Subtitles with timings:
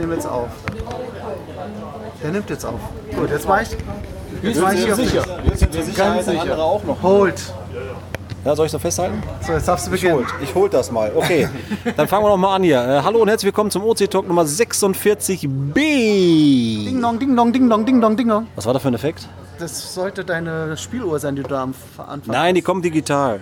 [0.00, 0.48] nehme jetzt auf.
[2.22, 2.80] Der nimmt jetzt auf.
[3.14, 3.68] Gut, jetzt war ich.
[4.42, 5.24] Jetzt war ich hier sicher.
[5.44, 6.42] Jetzt sind wir sicher, Ganz der sicher.
[6.42, 7.02] andere auch noch.
[7.02, 7.40] Hold.
[8.44, 9.22] Ja, soll ich so festhalten?
[9.46, 10.20] So, jetzt darfst du Ich beginnen.
[10.20, 10.28] holt.
[10.42, 11.12] Ich holt das mal.
[11.14, 11.46] Okay,
[11.96, 12.80] dann fangen wir noch mal an hier.
[12.82, 15.74] Äh, hallo und herzlich willkommen zum OC Talk Nummer 46b.
[15.74, 18.46] Ding dong, ding dong, ding dong, ding dong, ding dong.
[18.56, 19.28] Was war das für ein Effekt?
[19.58, 23.40] Das sollte deine Spieluhr sein, die du da am Anfang Nein, die kommt digital.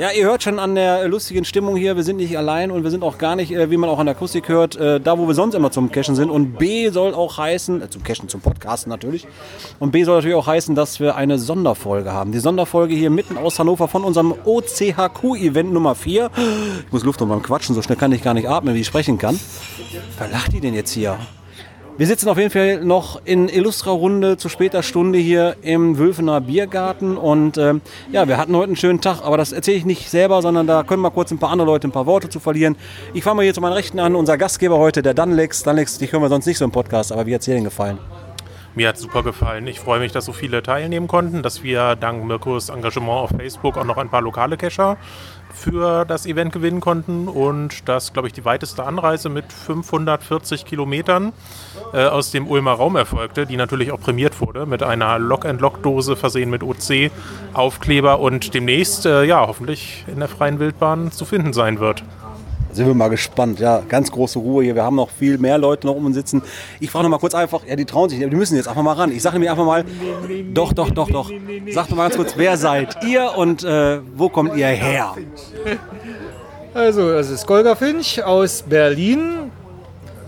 [0.00, 2.90] Ja, ihr hört schon an der lustigen Stimmung hier, wir sind nicht allein und wir
[2.90, 5.28] sind auch gar nicht, äh, wie man auch an der Akustik hört, äh, da wo
[5.28, 6.30] wir sonst immer zum Cashen sind.
[6.30, 9.28] Und B soll auch heißen, äh, zum Cashen, zum Podcasten natürlich.
[9.78, 12.32] Und B soll natürlich auch heißen, dass wir eine Sonderfolge haben.
[12.32, 16.30] Die Sonderfolge hier mitten aus Hannover von unserem OCHQ-Event Nummer 4.
[16.86, 18.86] Ich muss Luft und beim Quatschen, so schnell kann ich gar nicht atmen, wie ich
[18.86, 19.38] sprechen kann.
[20.16, 21.18] Wer lacht die denn jetzt hier?
[21.98, 26.40] Wir sitzen auf jeden Fall noch in illustrer Runde zu später Stunde hier im Wülfener
[26.40, 30.08] Biergarten und ähm, ja, wir hatten heute einen schönen Tag, aber das erzähle ich nicht
[30.08, 32.76] selber, sondern da können mal kurz ein paar andere Leute ein paar Worte zu verlieren.
[33.12, 35.62] Ich fange mal hier zu meinen Rechten an, unser Gastgeber heute, der Danlex.
[35.62, 37.64] Danlex, dich hören wir sonst nicht so im Podcast, aber wie hat es dir denn
[37.64, 37.98] gefallen?
[38.76, 39.66] Mir hat super gefallen.
[39.66, 43.76] Ich freue mich, dass so viele teilnehmen konnten, dass wir dank Mirkos Engagement auf Facebook
[43.76, 44.96] auch noch ein paar lokale Cacher
[45.52, 51.32] für das Event gewinnen konnten und dass, glaube ich, die weiteste Anreise mit 540 Kilometern
[51.92, 56.50] äh, aus dem Ulmer Raum erfolgte, die natürlich auch prämiert wurde mit einer Lock-and-Lock-Dose versehen
[56.50, 62.04] mit OC-Aufkleber und demnächst, äh, ja, hoffentlich in der freien Wildbahn zu finden sein wird.
[62.72, 63.58] Sind wir mal gespannt.
[63.58, 64.74] Ja, ganz große Ruhe hier.
[64.74, 66.42] Wir haben noch viel mehr Leute noch um uns sitzen.
[66.78, 68.82] Ich frage noch mal kurz einfach, ja, die trauen sich nicht, die müssen jetzt einfach
[68.82, 69.10] mal ran.
[69.12, 69.84] Ich sage mir einfach mal,
[70.52, 71.30] doch, doch, doch, doch.
[71.70, 75.14] Sagt doch mal ganz kurz, wer seid ihr und äh, wo kommt ihr her?
[76.72, 79.50] Also, das ist Golga Finch aus Berlin.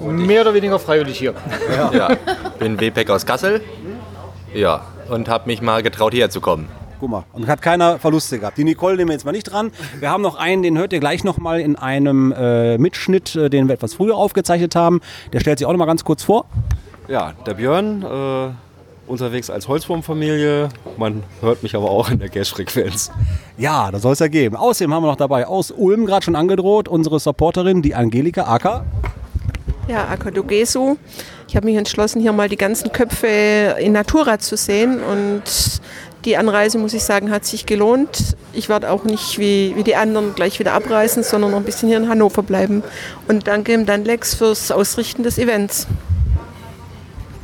[0.01, 1.35] Mehr oder weniger freiwillig hier.
[1.93, 2.17] Ja,
[2.59, 3.61] bin WPEC aus Kassel.
[4.53, 6.69] Ja, und habe mich mal getraut, hierher zu kommen.
[7.03, 8.57] Guck mal, und hat keiner Verluste gehabt.
[8.59, 9.73] Die Nicole nehmen wir jetzt mal nicht dran.
[9.99, 13.51] Wir haben noch einen, den hört ihr gleich noch mal in einem äh, Mitschnitt, äh,
[13.51, 15.01] den wir etwas früher aufgezeichnet haben.
[15.33, 16.45] Der stellt sich auch noch mal ganz kurz vor.
[17.09, 20.69] Ja, der Björn, äh, unterwegs als Holzwurmfamilie.
[20.97, 23.11] Man hört mich aber auch in der Cash-Frequenz.
[23.59, 24.55] Ja, das soll es ja geben.
[24.55, 28.85] Außerdem haben wir noch dabei aus Ulm gerade schon angedroht, unsere Supporterin, die Angelika Acker.
[29.89, 30.97] Ja, Akadogesu.
[31.49, 35.43] Ich habe mich entschlossen, hier mal die ganzen Köpfe in Natura zu sehen und
[36.25, 38.37] die Anreise, muss ich sagen, hat sich gelohnt.
[38.53, 41.89] Ich werde auch nicht wie, wie die anderen gleich wieder abreisen, sondern noch ein bisschen
[41.89, 42.83] hier in Hannover bleiben.
[43.29, 45.87] Und danke ihm dann Lex fürs Ausrichten des Events.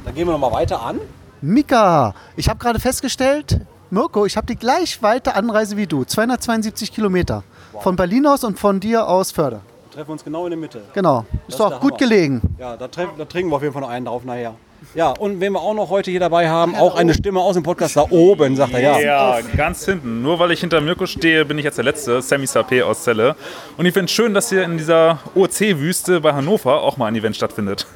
[0.04, 0.98] Dann gehen wir noch mal weiter an.
[1.40, 6.04] Mika, ich habe gerade festgestellt, Mirko, ich habe die gleich weite Anreise wie du.
[6.04, 7.44] 272 Kilometer.
[7.80, 9.60] Von Berlin aus und von dir aus Förder.
[9.90, 10.80] Wir treffen uns genau in der Mitte.
[10.94, 11.24] Genau.
[11.30, 11.98] Das Ist ist doch der gut Hammer.
[11.98, 12.42] gelegen.
[12.58, 14.54] Ja, da, da trinken wir auf jeden Fall noch einen drauf nachher.
[14.94, 17.62] Ja, und wen wir auch noch heute hier dabei haben, auch eine Stimme aus dem
[17.62, 18.98] Podcast da oben, sagt er ja.
[18.98, 20.22] Ja, ganz hinten.
[20.22, 23.36] Nur weil ich hinter Mirko stehe, bin ich jetzt der Letzte, Sammy Sapé aus Celle.
[23.76, 27.16] Und ich finde es schön, dass hier in dieser OC-Wüste bei Hannover auch mal ein
[27.16, 27.86] Event stattfindet.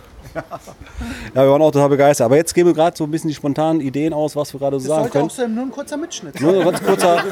[1.34, 2.24] Ja, wir waren auch total begeistert.
[2.26, 4.78] Aber jetzt geben wir gerade so ein bisschen die spontanen Ideen aus, was wir gerade
[4.80, 5.30] so sagen können.
[5.30, 6.40] sein, nur ein kurzer Mitschnitt.
[6.40, 7.24] Nur ein ganz kurzer.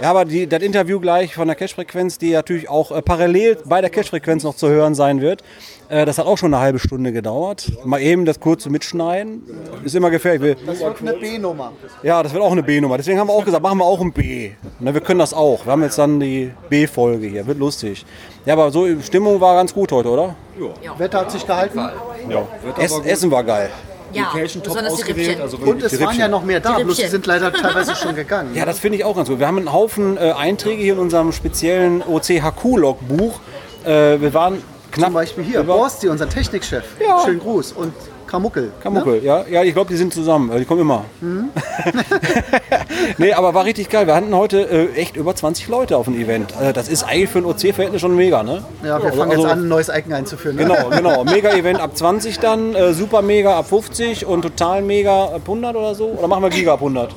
[0.00, 3.80] Ja, aber die, das Interview gleich von der Cash-Frequenz, die natürlich auch äh, parallel bei
[3.80, 5.42] der Cash-Frequenz noch zu hören sein wird.
[5.88, 7.72] Äh, das hat auch schon eine halbe Stunde gedauert.
[7.84, 9.42] Mal eben das kurze Mitschneiden.
[9.84, 10.56] Ist immer gefährlich.
[10.64, 11.72] Das wird eine B-Nummer.
[12.02, 12.96] Ja, das wird auch eine B-Nummer.
[12.96, 14.52] Deswegen haben wir auch gesagt, machen wir auch ein B.
[14.78, 15.66] Ne, wir können das auch.
[15.66, 17.46] Wir haben jetzt dann die B-Folge hier.
[17.46, 18.06] Wird lustig.
[18.46, 20.36] Ja, aber so Stimmung war ganz gut heute, oder?
[20.98, 21.78] Wetter hat sich gehalten.
[22.78, 23.70] Essen, Essen war geil.
[24.12, 24.32] Ja,
[24.62, 25.40] besonders die Rippchen.
[25.40, 28.14] Also Und es waren ja noch mehr da, Die bloß die sind leider teilweise schon
[28.14, 28.54] gegangen.
[28.54, 29.38] Ja, das finde ich auch ganz gut.
[29.38, 33.38] Wir haben einen Haufen äh, Einträge hier in unserem speziellen OCHQ-Logbuch.
[33.84, 35.06] Äh, wir waren knapp.
[35.08, 36.84] Zum Beispiel hier, Borsti, unser Technikchef.
[37.00, 37.22] Ja.
[37.24, 37.72] Schönen Gruß.
[37.72, 37.92] Und
[38.30, 38.70] Kamuckel.
[38.82, 40.52] Kamuckel, ja, ja, ich glaube, die sind zusammen.
[40.52, 41.04] äh, Die kommen immer.
[43.18, 44.06] nee, aber war richtig geil.
[44.06, 46.54] Wir hatten heute äh, echt über 20 Leute auf dem Event.
[46.60, 48.50] Äh, das ist eigentlich für ein OC-Verhältnis schon mega, ne?
[48.82, 48.88] Ne?
[48.88, 50.56] Ja, wir Also- fangen also- jetzt an, ein neues Icon einzuführen.
[50.56, 50.62] Ne?
[50.64, 51.24] Genau, genau.
[51.30, 55.94] Mega-Event ab 20 dann, äh, super mega ab 50 und total mega ab 100 oder
[55.94, 56.06] so.
[56.06, 57.14] Oder machen wir Giga ab 100?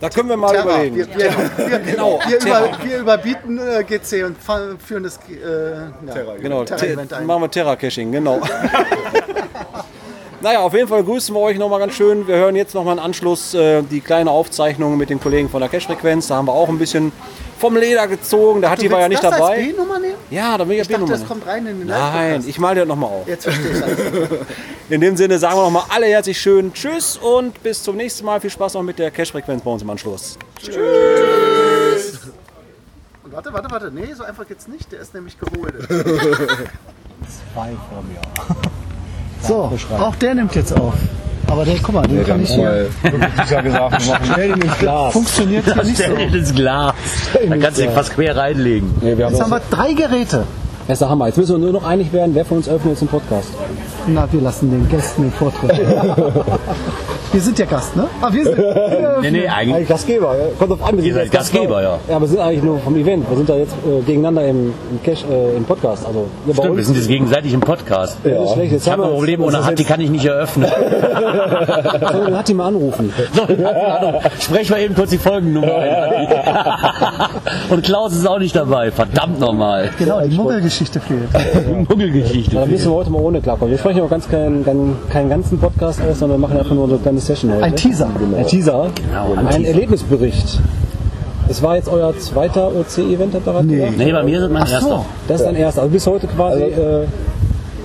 [0.00, 0.64] Da können wir mal Terra.
[0.64, 0.96] überlegen.
[0.96, 1.30] Wir, wir,
[1.70, 2.66] wir, Genau, wir, Terra.
[2.66, 4.36] über, wir überbieten äh, GC und
[4.82, 5.74] führen das äh,
[6.06, 7.26] ja, Genau, Terra-Event Te- ein.
[7.26, 8.40] machen wir Terra-Caching, genau.
[10.44, 12.28] Naja, auf jeden Fall grüßen wir euch nochmal ganz schön.
[12.28, 15.70] Wir hören jetzt nochmal im Anschluss äh, die kleine Aufzeichnung mit den Kollegen von der
[15.70, 16.28] Cash-Frequenz.
[16.28, 17.12] Da haben wir auch ein bisschen
[17.58, 18.60] vom Leder gezogen.
[18.60, 19.56] Der Hatti war ja nicht das dabei.
[19.56, 20.16] Als B-Nummer nehmen?
[20.30, 21.18] Ja, da bin ich Ich dachte, B-Nummer.
[21.18, 23.26] das kommt rein in den Nein, ich male dir das nochmal auf.
[23.26, 23.98] Jetzt verstehe ich alles.
[24.90, 28.38] In dem Sinne sagen wir nochmal alle herzlich schön Tschüss und bis zum nächsten Mal.
[28.38, 30.36] Viel Spaß noch mit der Cash-Frequenz bei uns im Anschluss.
[33.22, 33.90] Und warte, warte, warte.
[33.90, 34.92] Nee, so einfach geht's nicht.
[34.92, 35.74] Der ist nämlich geholt.
[35.88, 38.20] Zwei vor mir.
[39.46, 40.94] So, auch der nimmt jetzt auf.
[41.46, 42.88] Aber der, guck mal, den kann ich hier.
[43.50, 45.12] ja gesagt, wir machen Stell den ins Glas.
[45.12, 46.02] Funktioniert hier nicht so.
[46.04, 46.94] Stell den ins Glas.
[47.48, 48.94] Dann kannst du dich fast quer reinlegen.
[49.00, 50.44] Nee, wir haben Jetzt haben wir drei Geräte.
[50.86, 51.26] Das ist der Hammer.
[51.26, 53.48] Jetzt müssen wir nur noch einig werden, wer von uns öffnet jetzt den Podcast.
[54.06, 55.80] Na, wir lassen den Gästen den Vortritt.
[57.34, 58.06] wir sind ja Gast, ne?
[58.22, 58.56] Ah, wir sind.
[58.56, 59.74] Wir Nee, nee, eigentlich.
[59.74, 60.36] Eigentlich Gastgeber.
[60.36, 60.44] ja.
[60.58, 61.98] Kommt auf an, wir Ihr seid Gastgeber, ja.
[62.08, 63.28] Ja, aber wir sind eigentlich nur vom Event.
[63.28, 66.06] Wir sind da jetzt äh, gegeneinander im, im, Cash, äh, im Podcast.
[66.06, 68.18] Also bei Stimmt, wir sind jetzt gegenseitig im Podcast.
[68.24, 68.30] Ja.
[68.34, 68.72] Das ist schlecht.
[68.72, 70.70] Jetzt Ich habe ein wir- Problem, ohne Hatti jetzt- kann ich nicht eröffnen.
[72.12, 73.12] Sollen wir Hatti mal anrufen?
[73.34, 73.42] So,
[74.40, 76.28] Sprech mal eben kurz die Folgennummer ein.
[77.70, 78.90] Und Klaus ist auch nicht dabei.
[78.90, 79.90] Verdammt nochmal.
[79.98, 81.88] Genau, die Muggelgeschichte fehlt.
[81.88, 82.54] Muggelgeschichte.
[82.56, 83.70] Dann müssen wir heute mal ohne klarkommen.
[83.72, 86.94] Wir sprechen auch ganz keinen, keinen, keinen ganzen Podcast aus, sondern machen einfach nur so
[86.94, 87.64] eine kleine Session heute.
[87.64, 88.06] Ein Teaser.
[88.36, 88.88] Ein Teaser.
[88.94, 89.68] Genau, ein ein Teaser.
[89.68, 90.60] Erlebnisbericht.
[91.48, 93.76] Es war jetzt euer zweiter OC-Event, habt ihr gerade Nee.
[93.76, 93.98] gesagt?
[93.98, 94.74] Nee, bei mir ist es mein Ach so.
[94.74, 95.04] erster.
[95.28, 95.82] Das ist dein erster.
[95.82, 96.62] Also bis heute quasi.
[96.62, 97.06] äh,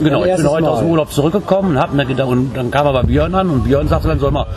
[0.01, 0.69] Genau, ich bin heute Mal.
[0.69, 3.65] aus dem Urlaub zurückgekommen und, hab mir gedacht, und dann kam aber Björn an und
[3.65, 4.47] Björn sagte dann so immer,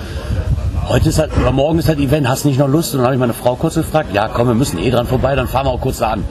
[0.88, 2.92] heute ist halt, oder morgen ist halt Event, hast du nicht noch Lust?
[2.94, 5.34] Und dann habe ich meine Frau kurz gefragt, ja komm, wir müssen eh dran vorbei,
[5.34, 6.22] dann fahren wir auch kurz da an.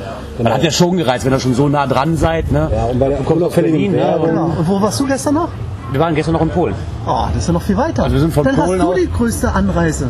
[0.42, 2.53] Man hat ja schon gereizt, wenn ihr schon so nah dran seid.
[2.53, 2.69] Ne?
[2.74, 4.45] ja, und bei der kommt auch Berlin, ja, und Genau.
[4.57, 5.50] Und wo warst du gestern noch?
[5.91, 6.75] Wir waren gestern noch in Polen.
[7.05, 8.03] Oh, das ist ja noch viel weiter.
[8.03, 10.07] Also wir sind von Dann Polen hast du die größte Anreise.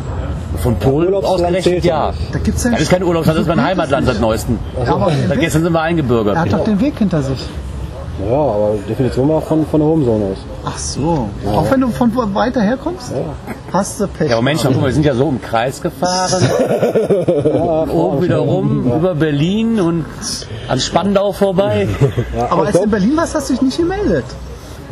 [0.58, 2.12] Von Polen ausgerechnet, ja ja.
[2.12, 2.36] nicht.
[2.36, 4.60] Da gibt's ja Das ist kein Urlaubsland, das ist mein Heimatland seit neuestem.
[4.86, 6.36] Seit Weg- gestern sind wir eingebürgert.
[6.36, 7.40] Er hat doch den Weg hinter sich.
[8.30, 10.38] Ja, aber Definition mal von, von der Homezone aus.
[10.66, 11.30] Ach so.
[11.48, 13.12] Auch wenn du von wo- weiter herkommst?
[13.74, 14.30] Hast du Pech.
[14.30, 16.44] Ja, aber Mensch, guck mal, wir sind ja so im Kreis gefahren.
[17.90, 20.06] Oben wieder rum, über Berlin und
[20.68, 21.88] an Spandau vorbei.
[22.50, 24.26] aber als du in Berlin warst, hast du dich nicht gemeldet.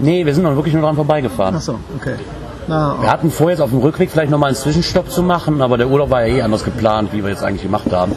[0.02, 1.56] Nee, wir sind noch wirklich nur dran vorbeigefahren.
[1.58, 2.16] Ach so, okay.
[2.68, 5.78] Na, Wir hatten vor, jetzt auf dem Rückweg vielleicht nochmal einen Zwischenstopp zu machen, aber
[5.78, 8.14] der Urlaub war ja eh anders geplant, wie wir jetzt eigentlich gemacht haben.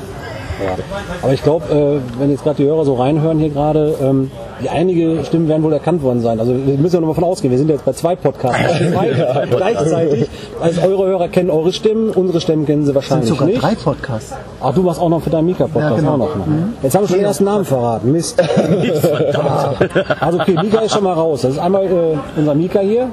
[1.22, 4.30] Aber ich glaube, äh, wenn jetzt gerade die Hörer so reinhören hier gerade, ähm,
[4.62, 6.38] die einige Stimmen werden wohl erkannt worden sein.
[6.38, 7.50] Also wir müssen ja nochmal von ausgehen.
[7.50, 8.78] Wir sind jetzt bei zwei Podcasts.
[8.92, 10.28] Zwei gleichzeitig.
[10.60, 13.62] Also eure Hörer kennen eure Stimmen, unsere Stimmen kennen sie sind wahrscheinlich sogar nicht.
[13.62, 14.34] drei Podcasts.
[14.60, 16.12] Ach, du machst auch noch für deinen Mika-Podcast Ja, genau.
[16.14, 16.36] auch noch.
[16.36, 16.68] Ne?
[16.82, 18.12] Jetzt haben wir schon den ersten Namen verraten.
[18.12, 18.40] Mist.
[20.20, 21.42] also okay, Mika ist schon mal raus.
[21.42, 23.08] Das ist einmal äh, unser Mika hier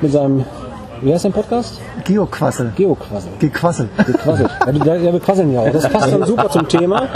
[0.00, 0.44] mit seinem,
[1.02, 1.80] wie heißt dein Podcast?
[2.04, 2.72] Geoquassel.
[2.76, 3.30] Geoquassel.
[3.38, 3.88] Gequassel.
[4.06, 4.50] Gequassel.
[4.66, 5.70] Ja, wir quasseln ja auch.
[5.70, 7.08] Das passt dann super zum Thema.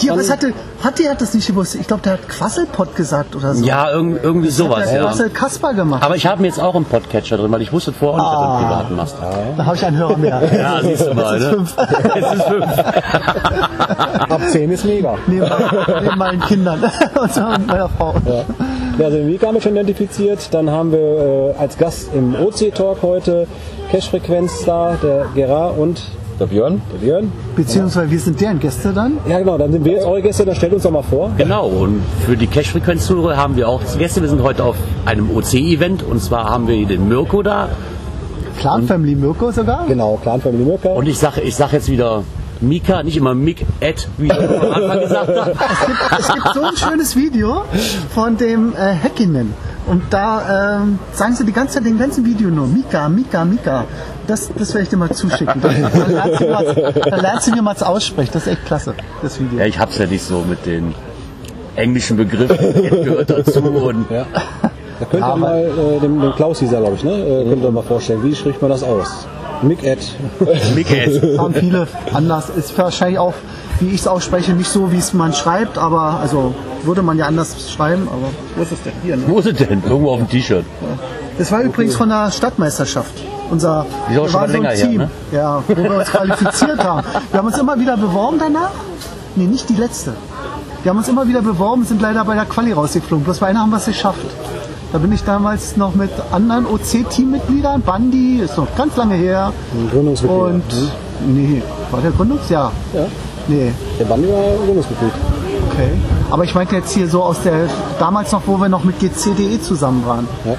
[0.00, 0.52] Hier, was hatte,
[0.82, 1.74] Hatti hat das nicht gewusst.
[1.74, 3.64] Ich glaube, der hat Quasselpott gesagt oder so.
[3.64, 5.02] Ja, irg irgendwie sowas, Der hat ja.
[5.02, 6.02] Quassel Kasper gemacht.
[6.02, 8.70] Aber ich habe mir jetzt auch einen Podcatcher drin, weil ich wusste vorher auch nicht,
[8.70, 9.56] dass du einen privaten machst.
[9.56, 10.40] Da habe ich einen Hörer mehr.
[10.60, 11.56] Ja, siehst du mal, Es ist ne?
[11.56, 11.76] fünf.
[12.16, 12.64] Es ist fünf.
[14.30, 15.16] Ab 10 ist mega.
[15.26, 15.46] Neben,
[16.02, 18.14] neben meinen Kindern und meiner Frau.
[18.26, 18.44] Ja.
[18.98, 20.52] Ja, also den Mika haben wir schon identifiziert.
[20.52, 23.46] Dann haben wir äh, als Gast im OC-Talk heute
[23.90, 26.02] Cash-Frequenz da, der Gerard und
[26.40, 26.80] Der Björn?
[26.90, 27.32] der Björn.
[27.54, 29.18] Beziehungsweise wir sind deren Gäste dann.
[29.28, 31.30] Ja genau, dann sind wir jetzt eure Gäste, dann stellt uns doch mal vor.
[31.36, 34.22] Genau, und für die Cash-Frequenz-Tour haben wir auch Gäste.
[34.22, 37.68] Wir sind heute auf einem OC-Event und zwar haben wir den Mirko da.
[38.58, 39.86] Clan Family Mirko sogar.
[39.86, 40.88] Genau, Clan Family Mirka.
[40.88, 42.22] Und ich sage ich sag jetzt wieder
[42.62, 45.50] Mika, nicht immer Mick, Ed, wie ich am Anfang gesagt habe.
[45.50, 47.64] Es gibt, es gibt so ein schönes Video
[48.14, 49.52] von dem äh, Häkkinen.
[49.86, 53.84] Und da ähm, sagen sie die ganze Zeit den ganzen Video nur Mika, Mika, Mika.
[54.26, 55.60] Das, das werde ich dir mal zuschicken.
[55.62, 58.30] Dann lernst, du mal, dann lernst du mir mal aussprechen.
[58.32, 59.58] Das ist echt klasse, das Video.
[59.58, 60.94] Ja, ich hab's ja nicht so mit den
[61.74, 62.56] englischen Begriffen.
[63.04, 64.26] Gehört dazu und Ja.
[65.00, 67.12] Da könnt ihr mal äh, dem, dem Klaus hieß er, glaube ich, ne?
[67.12, 69.26] Äh, könnt ihr mal vorstellen, wie spricht man das aus?
[69.62, 69.98] Mick Ed.
[70.74, 71.22] Mick Ed.
[71.22, 72.50] Das haben viele anders.
[72.50, 73.34] Ist wahrscheinlich auch,
[73.80, 77.26] wie ich es ausspreche, nicht so, wie es man schreibt, aber also würde man ja
[77.26, 79.16] anders schreiben, aber wo ist es denn hier?
[79.16, 79.24] Ne?
[79.26, 79.82] Wo ist es denn?
[79.82, 80.64] Irgendwo auf dem T-Shirt.
[81.38, 83.12] Das war übrigens von der Stadtmeisterschaft.
[83.50, 85.10] Unser ist auch wir schon waren mal länger her, ne?
[85.32, 87.06] ja, wo wir uns qualifiziert haben.
[87.30, 88.70] Wir haben uns immer wieder beworben danach.
[89.36, 90.14] Nee, nicht die letzte.
[90.82, 93.24] Wir haben uns immer wieder beworben, sind leider bei der Quali rausgeflogen.
[93.24, 94.24] Bloß bei einer haben wir es geschafft.
[94.92, 99.52] Da bin ich damals noch mit anderen OC-Teammitgliedern, Bandi, ist noch ganz lange her.
[99.92, 100.40] Gründungsmitglied.
[100.40, 100.62] Und
[101.28, 102.72] nee, war der Gründungsjahr?
[102.92, 103.06] Ja.
[103.46, 105.12] Nee, Der Bandi war Gründungsmitglied.
[105.70, 105.90] okay.
[106.30, 107.68] Aber ich meinte jetzt hier so aus der,
[108.00, 110.26] damals noch, wo wir noch mit GCDE zusammen waren.
[110.44, 110.54] Ja.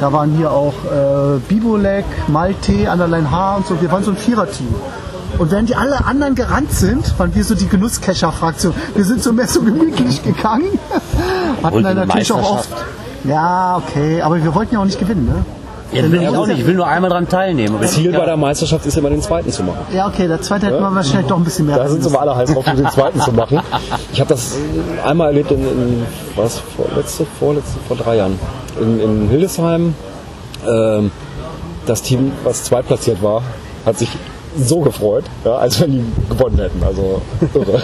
[0.00, 3.80] Da waren hier auch äh, Bibolek, Malte, Anderlein H und so.
[3.80, 4.74] Wir waren so ein Viererteam.
[5.38, 8.74] Und während die alle anderen gerannt sind, waren wir so die Genusskescher-Fraktion.
[8.96, 10.64] Wir sind so mehr so gemütlich gegangen.
[11.62, 12.68] Hatten dann natürlich auch oft.
[13.24, 15.44] Ja, okay, aber wir wollten ja auch nicht gewinnen, ne?
[15.92, 16.60] Ja, will ich auch nicht.
[16.60, 17.76] Ich will nur einmal dran teilnehmen.
[17.76, 19.80] Aber Ziel ja, bei der Meisterschaft ist immer den zweiten zu machen.
[19.94, 21.76] Ja, okay, der zweite hätten wir wahrscheinlich doch ein bisschen mehr.
[21.76, 22.12] Da sind sie müssen.
[22.14, 23.60] mal alle heiß drauf, um den zweiten zu machen.
[24.10, 24.56] Ich habe das
[25.04, 26.02] einmal erlebt in, in
[26.34, 28.38] was, vorletzte, vorletzte, vor drei Jahren.
[28.80, 29.94] In, in Hildesheim.
[30.66, 31.10] Ähm,
[31.84, 33.42] das Team, was zweitplatziert war,
[33.84, 34.08] hat sich
[34.56, 36.82] so gefreut, ja, als wenn die gewonnen hätten.
[36.82, 37.20] Also
[37.54, 37.82] irre.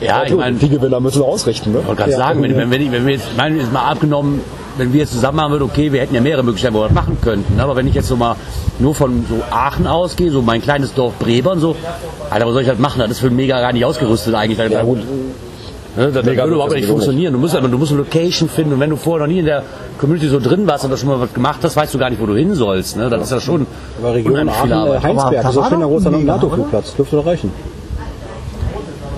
[0.00, 1.70] Ja, ich gut, mein- die Gewinner müssen ausrichten.
[1.72, 1.80] Ne?
[1.82, 3.82] Ich wollte gerade sagen, wenn, wenn, wenn, ich- wenn wir jetzt, ich meine, jetzt mal
[3.90, 4.40] abgenommen,
[4.76, 6.94] wenn wir jetzt zusammen machen würden, okay, wir hätten ja mehrere Möglichkeiten, wo wir das
[6.94, 7.60] machen könnten.
[7.60, 8.36] Aber wenn ich jetzt so mal
[8.78, 11.76] nur von so Aachen ausgehe, so mein kleines Dorf Brebern, so,
[12.30, 12.98] Alter, was soll ich das machen?
[12.98, 14.58] Das ist für mega gar nicht ausgerüstet eigentlich.
[14.58, 14.98] Ja, gut.
[15.96, 17.32] Ne, das, würde überhaupt nicht funktionieren.
[17.32, 19.62] Du musst, du musst eine Location finden und wenn du vorher noch nie in der
[19.98, 22.20] Community so drin warst und da schon mal was gemacht hast, weißt du gar nicht,
[22.20, 22.96] wo du hin sollst.
[22.96, 23.08] Ne?
[23.08, 23.66] Das ist ja schon
[24.02, 25.02] Aber Region viel Aachen, äh, Arbeit.
[25.04, 26.96] Heinsberg, das ist ein großer mega, NATO-Flugplatz.
[26.96, 27.52] Dürfte doch reichen.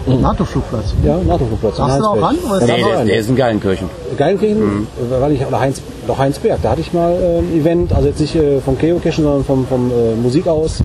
[0.22, 0.94] NATO-Flugplatz.
[1.04, 1.76] Ja, NATO-Flugplatz.
[1.76, 2.36] Darfst du auch ran?
[2.48, 3.88] Oder Nee, der, der ist in Geilenkirchen.
[4.16, 4.86] Geilenkirchen, Mhm.
[5.10, 8.08] äh, weil ich, oder Heinz, doch Heinsberg, da hatte ich mal äh, ein Event, also
[8.08, 10.78] jetzt nicht äh, vom Geocachen, sondern vom, vom äh, Musik aus.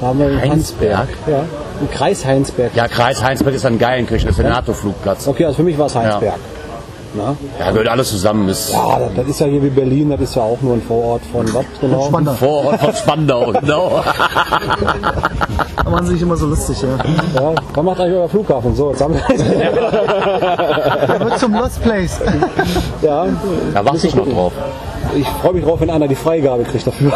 [0.00, 1.08] Da haben wir in Heinsberg?
[1.26, 1.44] Ja,
[1.80, 2.70] im Kreis Heinsberg.
[2.74, 5.28] Ja, Kreis Heinsberg ist dann Geilenkirchen, das ist der NATO-Flugplatz.
[5.28, 6.34] Okay, also für mich war es Heinsberg.
[7.14, 7.34] Na?
[7.58, 8.48] Ja, gehört alles zusammen.
[8.48, 10.82] Ist Ja, das, das ist ja hier wie Berlin, das ist ja auch nur ein
[10.82, 12.06] Vorort von was genau?
[12.06, 12.32] Spandau.
[12.34, 14.02] Vorort von Spandau, genau.
[15.82, 16.88] Da machen sie sich immer so lustig, ja.
[17.40, 18.74] Ja, wann macht eigentlich euer Flughafen?
[18.76, 19.22] So, jetzt haben wir
[21.06, 22.20] Der wird zum Lost Place.
[23.02, 23.26] ja,
[23.74, 24.52] Da warte ich noch drauf.
[25.16, 27.12] ich freue mich drauf, wenn einer die Freigabe kriegt dafür.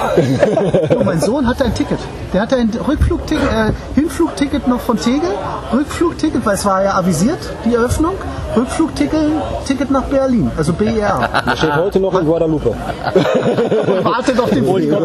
[0.91, 1.99] Du, mein Sohn hatte ein Ticket.
[2.33, 5.31] Der hatte ein Rückflugticket, äh, Hinflugticket noch von Tegel,
[5.73, 8.15] Rückflugticket, weil es war ja avisiert, die Eröffnung,
[8.57, 9.21] Rückflugticket
[9.67, 11.29] Ticket nach Berlin, also BER.
[11.47, 12.69] Der steht heute noch in Guadalupe.
[12.71, 15.01] Und wartet auf den Flieger.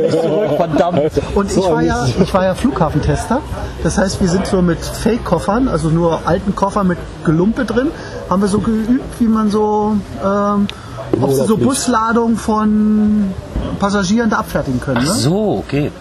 [0.57, 1.11] Verdammt.
[1.35, 3.41] Und ich war, ja, ich war ja Flughafentester.
[3.83, 7.91] Das heißt, wir sind so mit Fake-Koffern, also nur alten Koffer mit Gelumpe drin,
[8.29, 10.67] haben wir so geübt, wie man so, ähm,
[11.21, 13.33] ob sie so Busladungen von
[13.79, 15.03] Passagieren da abfertigen können.
[15.03, 15.11] Ne?
[15.11, 15.91] So, okay.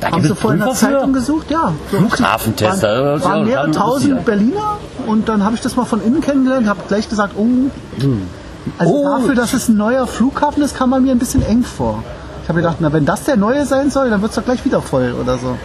[0.00, 0.94] Da Haben sie vorhin in der Prüfer für?
[0.94, 1.50] Zeitung gesucht?
[1.50, 1.72] Ja.
[1.92, 4.24] So Flughafentester, Waren, waren mehrere tausend.
[4.24, 7.46] Berliner und dann habe ich das mal von innen kennengelernt, habe gleich gesagt, oh,
[8.78, 9.04] also Oh.
[9.18, 12.02] dafür, dass es ein neuer Flughafen ist, kam man mir ein bisschen eng vor.
[12.42, 14.64] Ich habe gedacht, na, wenn das der neue sein soll, dann wird es doch gleich
[14.64, 15.56] wieder voll oder so.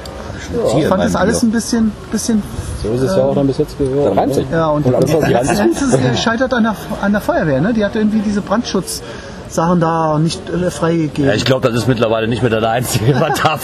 [0.78, 2.42] ich fand das alles ein bisschen, bisschen
[2.84, 4.06] So ist es ja auch dann bis jetzt geworden.
[4.10, 4.46] Dann reimt sich.
[4.52, 7.12] ja, und, Und alles, was die Hand letzten Endes ist es gescheitert an der, an
[7.12, 7.62] der Feuerwehr.
[7.62, 7.74] Ne?
[7.74, 11.26] Die hatte irgendwie diese Brandschutzsachen da nicht äh, freigegeben.
[11.30, 13.58] Ja, ich glaube, das ist mittlerweile nicht mehr der einzige, was da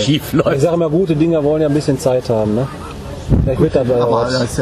[0.00, 0.60] schief Ich läuft.
[0.60, 2.54] sage immer, gute Dinge wollen ja ein bisschen Zeit haben.
[2.54, 2.68] Ne?
[3.42, 4.32] Vielleicht wird dabei aber was.
[4.32, 4.58] das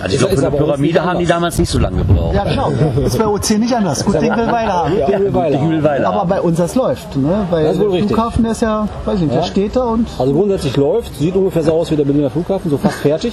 [0.00, 2.34] Also ich glaube, für eine aber nicht Pyramide haben die damals nicht so lange gebraucht.
[2.34, 2.72] Ja, genau.
[3.04, 4.04] Ist bei OC nicht anders.
[4.04, 4.98] Gut Ding will weiter haben.
[4.98, 6.08] Ja, Mühlweiler.
[6.08, 7.16] Aber bei uns das läuft.
[7.16, 7.46] Ne?
[7.50, 8.06] Weil Das ist wohl der.
[8.06, 9.46] Flughafen der ist ja, weiß ich nicht, der Ja.
[9.46, 10.08] steht da und.
[10.18, 13.32] Also grundsätzlich läuft, sieht ungefähr so aus wie der Berliner Flughafen, so fast fertig.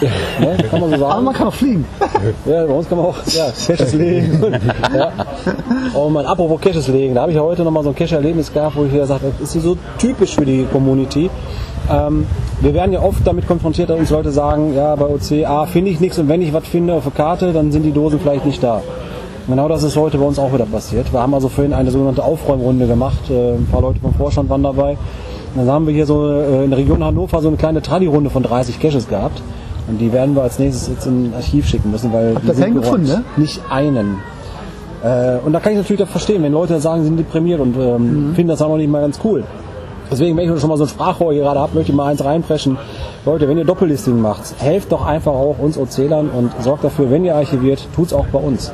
[0.40, 0.56] ne?
[0.70, 1.24] Kann man so Aber sagen.
[1.24, 1.84] man kann auch fliegen.
[2.46, 4.42] Ja, bei uns kann man auch ja, Caches legen.
[4.94, 5.12] ja.
[5.98, 8.76] Und mein apropos Caches legen, da habe ich ja heute nochmal so ein Cache-Erlebnis gehabt,
[8.76, 11.30] wo ich wieder sage, das ist so typisch für die Community.
[11.90, 12.26] Ähm,
[12.60, 15.90] wir werden ja oft damit konfrontiert, dass uns Leute sagen, ja, bei OC, ah, finde
[15.90, 18.46] ich nichts und wenn ich was finde auf der Karte, dann sind die Dosen vielleicht
[18.46, 18.80] nicht da.
[19.46, 21.12] Genau das ist heute bei uns auch wieder passiert.
[21.12, 23.30] Wir haben also vorhin eine sogenannte Aufräumrunde gemacht.
[23.30, 24.92] Äh, Ein paar Leute vom Vorstand waren dabei.
[25.54, 28.30] Und dann haben wir hier so äh, in der Region Hannover so eine kleine Tradi-Runde
[28.30, 29.42] von 30 Caches gehabt.
[29.88, 32.74] Und die werden wir als nächstes jetzt in Archiv schicken müssen, weil Habt die sind
[32.74, 33.24] gefunden, ne?
[33.38, 34.18] Nicht einen.
[35.02, 37.74] Äh, und da kann ich natürlich auch verstehen, wenn Leute sagen, sie sind deprimiert und
[37.76, 39.44] ähm, finden das auch noch nicht mal ganz cool.
[40.10, 42.24] Deswegen, wenn ich schon mal so ein Sprachrohr hier gerade habe, möchte ich mal eins
[42.24, 42.78] reinpreschen.
[43.26, 47.24] Leute, wenn ihr Doppellisting macht, helft doch einfach auch uns Erzählern und sorgt dafür, wenn
[47.24, 48.72] ihr archiviert, tut's auch bei uns.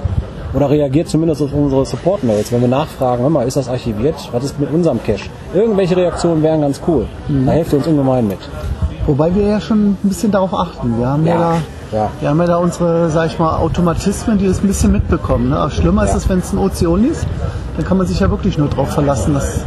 [0.54, 4.14] Oder reagiert zumindest auf unsere Support-Mails, wenn wir nachfragen, hör mal, ist das archiviert?
[4.30, 5.28] Was ist mit unserem Cache?
[5.52, 7.06] Irgendwelche Reaktionen wären ganz cool.
[7.44, 8.38] Da helft ihr uns ungemein mit.
[9.06, 10.96] Wobei wir ja schon ein bisschen darauf achten.
[10.98, 11.56] Wir haben ja, Ja.
[11.90, 12.10] da, Ja.
[12.20, 15.48] wir haben ja da unsere, sag ich mal, Automatismen, die das ein bisschen mitbekommen.
[15.50, 15.56] Ne?
[15.58, 16.16] Aber schlimmer ist Ja.
[16.18, 17.26] es, wenn es ein Ozean ist.
[17.76, 19.58] Dann kann man sich ja wirklich nur darauf verlassen, dass.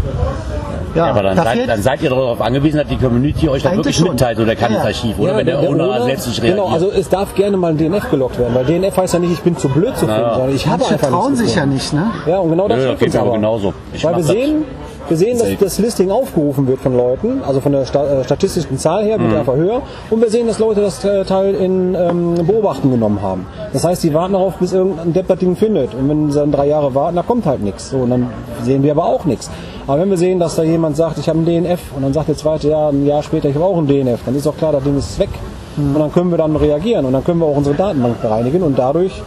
[0.98, 3.74] Ja, Aber dann da seid, dann seid ihr darauf angewiesen, dass die Community euch da
[3.76, 4.10] wirklich schon.
[4.10, 4.78] mitteilt oder kann Ja.
[4.80, 5.32] ins Archiv, oder?
[5.32, 6.58] Ja, wenn der, der Owner Owner- selbst nicht reagiert.
[6.66, 9.32] Genau, also es darf gerne mal ein DNF gelockt werden, weil DNF heißt ja nicht,
[9.34, 10.34] ich bin zu blöd zu finden, Ja.
[10.36, 12.12] sondern ich habe einfach trauen nichts sich ja nicht, ne?
[12.26, 13.74] Ja, und genau das Nö, das geht uns aber genauso.
[13.94, 14.64] Ich Weil wir das sehen,
[15.10, 18.78] wir sehen, dass das Listing aufgerufen wird von Leuten, also von der sta äh, statistischen
[18.78, 19.24] Zahl her Mhm.
[19.24, 19.82] wird er einfach höher.
[20.10, 23.46] Und wir sehen, dass Leute das äh, Teil in ähm, Beobachten genommen haben.
[23.74, 25.94] Das heißt, die warten darauf, bis irgendein Depp das Ding findet.
[25.94, 27.90] Und wenn sie dann drei Jahre warten, da kommt halt nichts.
[27.90, 28.30] So, und dann
[28.64, 29.50] sehen wir aber auch nichts.
[29.88, 32.28] Aber wenn wir sehen, dass da jemand sagt, ich habe ein DNF, und dann sagt
[32.28, 34.72] der zweite, ja, ein Jahr später, ich habe auch ein DNF, dann ist auch klar,
[34.74, 35.30] das Ding ist weg.
[35.78, 35.96] Mhm.
[35.96, 38.78] Und dann können wir dann reagieren und dann können wir auch unsere Datenbank bereinigen und
[38.78, 39.22] dadurch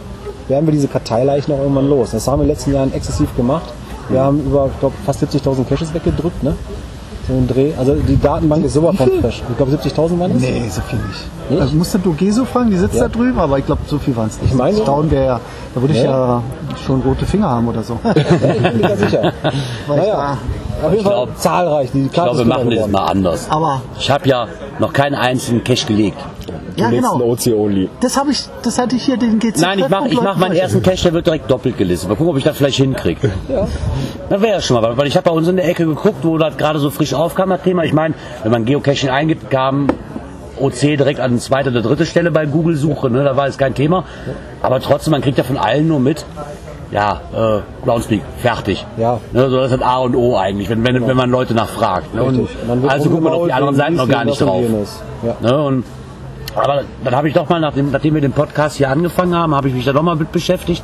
[0.47, 2.11] werden wir diese Karteileichen auch irgendwann los.
[2.11, 3.71] Das haben wir in den letzten Jahren exzessiv gemacht.
[4.11, 6.55] Wir haben über, ich glaube, fast 70.000 Caches weggedrückt, ne?
[7.27, 7.71] So ein Dreh.
[7.77, 9.43] Also die Datenbank ist sowas von fresh.
[9.49, 10.41] Ich glaube 70.000 waren das?
[10.41, 11.61] Nee, so viel nicht.
[11.61, 13.03] Also musst du Dogeso fragen, die sitzt Ja.
[13.03, 14.51] da drüben, aber ich glaube, so viel waren es nicht.
[14.51, 15.39] Ich meine- Staunen wäre ja,
[15.75, 16.41] da würde ich Ja.
[16.85, 17.99] schon rote Finger haben oder so.
[18.03, 19.33] Ja, ich bin mir sicher.
[19.87, 20.37] Naja,
[20.83, 21.89] auf jeden Fall glaub- zahlreich.
[21.93, 23.47] Die ich glaube, wir machen das mal anders.
[23.49, 24.47] Aber, Ich habe ja
[24.79, 26.17] noch keinen einzigen Cache gelegt.
[26.77, 27.19] Ja genau.
[27.19, 27.89] OC-Only.
[27.99, 29.59] Das habe ich, das hatte ich hier den GC.
[29.59, 32.09] Nein, ich mache ich mach meinen ersten Cache, der wird direkt doppelt gelistet.
[32.09, 33.31] Mal gucken, ob ich das vielleicht hinkriege.
[33.49, 33.67] Ja.
[34.29, 36.37] Das wäre ja schon mal, weil ich habe bei uns in der Ecke geguckt, wo
[36.37, 37.83] das gerade so frisch aufkam, das Thema.
[37.83, 39.87] Ich meine, wenn man Geocaching eingibt, kam
[40.59, 43.23] OC direkt an zweite oder dritte Stelle bei Google-Suche, ne?
[43.23, 44.05] da war es kein Thema.
[44.61, 46.25] Aber trotzdem, man kriegt ja von allen nur mit,
[46.91, 48.85] ja, äh, Groundspeak, fertig.
[48.97, 49.19] Ja.
[49.31, 52.13] Ne, so das ist A und O eigentlich, wenn, wenn, wenn man Leute nachfragt.
[52.13, 52.23] Ne?
[52.23, 54.63] Und wird also guckt man auf die anderen Seiten noch gar nicht drauf.
[55.23, 55.35] Ja.
[55.41, 55.63] Ne?
[55.63, 55.83] Und,
[56.55, 59.67] aber dann habe ich doch mal, nachdem, nachdem wir den Podcast hier angefangen haben, habe
[59.69, 60.83] ich mich da doch mal mit beschäftigt.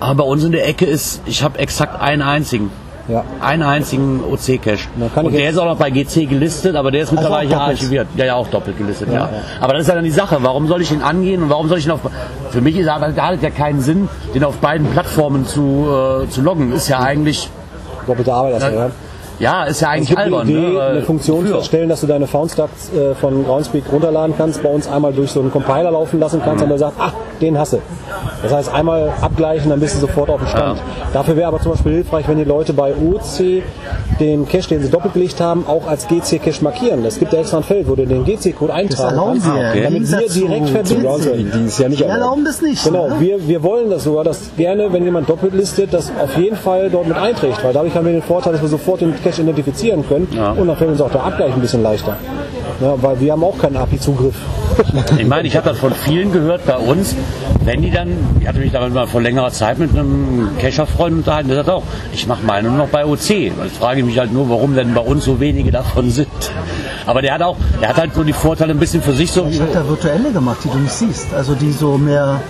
[0.00, 2.70] Aber bei uns in der Ecke ist, ich habe exakt einen einzigen.
[3.06, 3.22] Ja.
[3.40, 4.88] Einen einzigen OC-Cache.
[5.16, 7.68] Und der ist auch noch bei GC gelistet, aber der ist Also mittlerweile doppelt.
[7.68, 8.08] archiviert.
[8.16, 9.14] Ja, ja, auch doppelt gelistet, ja.
[9.14, 9.28] Ja, ja.
[9.60, 10.38] Aber das ist ja dann die Sache.
[10.40, 12.00] Warum soll ich ihn angehen und warum soll ich ihn auf.
[12.50, 15.86] Für mich ist, hat es ja keinen Sinn, den auf beiden Plattformen zu,
[16.24, 16.72] äh, zu loggen.
[16.72, 17.50] Ist ja eigentlich.
[18.06, 18.90] Doppelte Arbeit erstmal, ja.
[19.38, 20.46] Ja, ist ja Es eigentlich gibt albern.
[20.46, 20.82] die Idee, ne?
[20.82, 24.88] eine Funktion zu erstellen, dass du deine Foundstacks äh, von Groundspeak runterladen kannst, bei uns
[24.88, 27.80] einmal durch so einen Compiler laufen lassen kannst und der sagt, ah, den hasse.
[28.42, 30.80] Das heißt, einmal abgleichen, dann bist du sofort auf dem Stand.
[31.12, 33.62] Dafür wäre aber zum Beispiel hilfreich, wenn die Leute bei OC
[34.20, 37.04] den Cache, den sie doppelt gelegt haben, auch als GC-Cache markieren.
[37.04, 39.84] Es gibt ja extra ein Feld, wo du den GC-Code eintragen erlauben kannst, sie ja.
[39.84, 41.66] Damit wir direkt verbinden.
[41.66, 42.84] ist ja nicht Wir erlauben das nicht.
[42.84, 43.16] Genau, ne?
[43.18, 46.90] wir, wir wollen das sogar, dass gerne, wenn jemand doppelt listet, das auf jeden Fall
[46.90, 50.06] dort mit einträgt, weil dadurch haben wir den Vorteil, dass wir sofort den Cache identifizieren
[50.06, 50.26] können
[50.56, 52.16] und dann fällt uns auch der Abgleich ein bisschen leichter.
[52.80, 54.34] Ja, weil wir haben auch keinen API-Zugriff.
[55.18, 57.14] Ich meine, ich habe das von vielen gehört bei uns,
[57.64, 58.08] wenn die dann,
[58.40, 61.84] ich hatte mich da mal vor längerer Zeit mit einem Cacher-Freund unterhalten, der sagt auch,
[62.12, 63.30] ich mache meine nur noch bei OC.
[63.30, 66.28] Jetzt frage ich mich halt nur, warum denn bei uns so wenige davon sind.
[67.06, 69.46] Aber der hat auch, der hat halt so die Vorteile ein bisschen für sich so.
[69.48, 71.32] Ich habe da virtuelle gemacht, die du nicht siehst.
[71.34, 72.40] Also die so mehr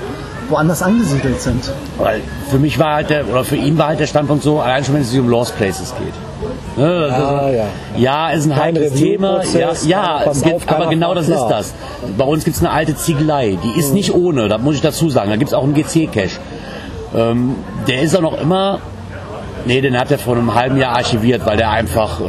[0.49, 1.71] woanders angesiedelt sind.
[1.99, 4.85] Weil für mich war halt der, oder für ihn war halt der Standpunkt so, allein
[4.85, 6.15] schon wenn es sich um Lost Places geht.
[6.77, 7.67] Ne, Ah, ist, ja.
[7.97, 9.43] ja, ist ein heikles Thema.
[9.55, 11.73] Ja, ja es gibt, aber genau das ist das.
[12.19, 15.09] Bei uns gibt es eine alte Ziegelei, die ist nicht ohne, da muss ich dazu
[15.09, 15.31] sagen.
[15.31, 16.41] Da gibt es auch einen GC-Cache.
[17.17, 17.55] Ähm,
[17.87, 18.81] der ist auch noch immer.
[19.67, 22.25] Nee, den hat er vor einem halben Jahr archiviert, weil der einfach äh,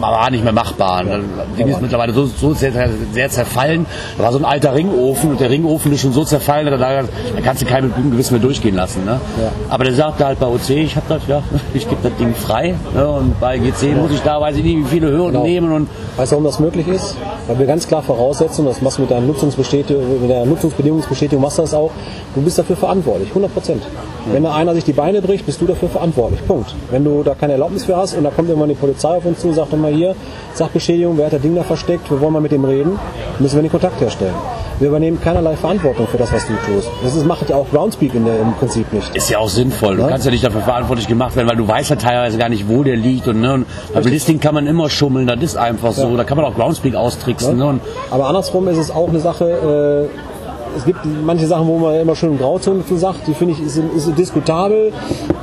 [0.00, 1.04] war nicht mehr machbar.
[1.04, 1.20] Das
[1.58, 2.72] Ding ist mittlerweile so, so sehr,
[3.12, 3.86] sehr zerfallen.
[4.16, 7.04] Da war so ein alter Ringofen und der Ringofen ist schon so zerfallen, da, da
[7.44, 9.04] kannst du keinen mit gutem Gewissen mehr durchgehen lassen.
[9.04, 9.20] Ne?
[9.68, 11.42] Aber der sagte halt bei OC, ich habe das, ja,
[11.74, 12.74] ich gebe das Ding frei.
[12.94, 13.08] Ne?
[13.08, 15.44] Und bei GC muss ich da, weiß ich nicht, wie viele Hürden Genau.
[15.44, 17.14] nehmen und Weißt du, warum das möglich ist?
[17.46, 21.58] Weil wir ganz klar voraussetzen, das machst du mit, deiner Nutzungsbestätigung, mit der Nutzungsbedingungsbestätigung, machst
[21.58, 21.92] du das auch,
[22.34, 23.84] du bist dafür verantwortlich, 100 Prozent.
[24.32, 26.74] Wenn da einer sich die Beine bricht, bist du dafür verantwortlich, Punkt.
[26.90, 29.40] Wenn du da keine Erlaubnis für hast und da kommt irgendwann die Polizei auf uns
[29.40, 30.14] zu, sagt immer hier,
[30.54, 32.98] Sachbeschädigung, wer hat das Ding da versteckt, wir wollen mal mit dem reden,
[33.38, 34.34] müssen wir den Kontakt herstellen.
[34.78, 36.88] Wir übernehmen keinerlei Verantwortung für das, was du tust.
[37.02, 39.14] Das ist, macht ja auch Groundspeak in der, im Prinzip nicht.
[39.14, 39.96] Ist ja auch sinnvoll.
[39.96, 40.08] Du Ja.
[40.08, 42.84] kannst ja nicht dafür verantwortlich gemacht werden, weil du weißt ja teilweise gar nicht, wo
[42.84, 43.26] der liegt.
[43.26, 46.08] Und, ne, und beim Listing kann man immer schummeln, das ist einfach so.
[46.10, 46.16] Ja.
[46.16, 47.58] Da kann man auch Groundspeak austricksen.
[47.58, 50.37] Ne, und Aber andersrum ist es auch eine Sache, äh,
[50.76, 53.78] es gibt manche Sachen, wo man immer schön Grauzone zu sagt, die finde ich ist,
[53.78, 54.92] ist diskutabel.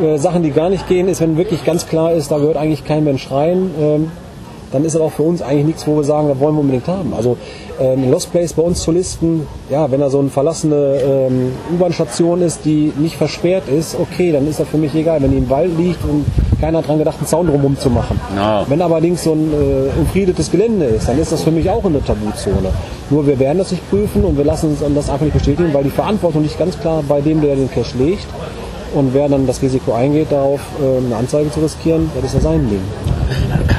[0.02, 2.86] Äh, Sachen, die gar nicht gehen, ist, wenn wirklich ganz klar ist, da gehört eigentlich
[2.86, 3.72] kein Mensch rein.
[3.80, 4.12] Ähm,
[4.72, 6.88] dann ist das auch für uns eigentlich nichts, wo wir sagen, das wollen wir unbedingt
[6.88, 7.14] haben.
[7.14, 7.38] Also
[7.80, 11.52] ähm, ein Lost Place bei uns zu listen, ja, wenn da so eine verlassene ähm,
[11.74, 15.22] U-Bahn-Station ist, die nicht versperrt ist, okay, dann ist das für mich egal.
[15.22, 16.26] Wenn die im Wald liegt und
[16.60, 18.20] keiner hat dran gedacht, einen Zaun drumherum zu machen.
[18.36, 18.66] Ja.
[18.68, 22.04] Wenn allerdings so ein äh, umfriedetes Gelände ist, dann ist das für mich auch eine
[22.04, 22.70] Tabuzone.
[23.10, 25.84] Nur wir werden das nicht prüfen und wir lassen uns das einfach nicht bestätigen, weil
[25.84, 28.28] die Verantwortung liegt ganz klar bei dem, der den Cash legt.
[28.94, 32.40] Und wer dann das Risiko eingeht, darauf äh, eine Anzeige zu riskieren, das ist ja
[32.40, 32.80] sein Ding.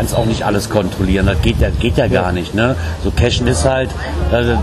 [0.06, 1.26] Kannst auch nicht alles kontrollieren.
[1.26, 2.54] Das geht, das geht ja gar nicht.
[2.54, 2.76] Ne?
[3.02, 3.90] So Cashen ist halt,
[4.30, 4.54] äh,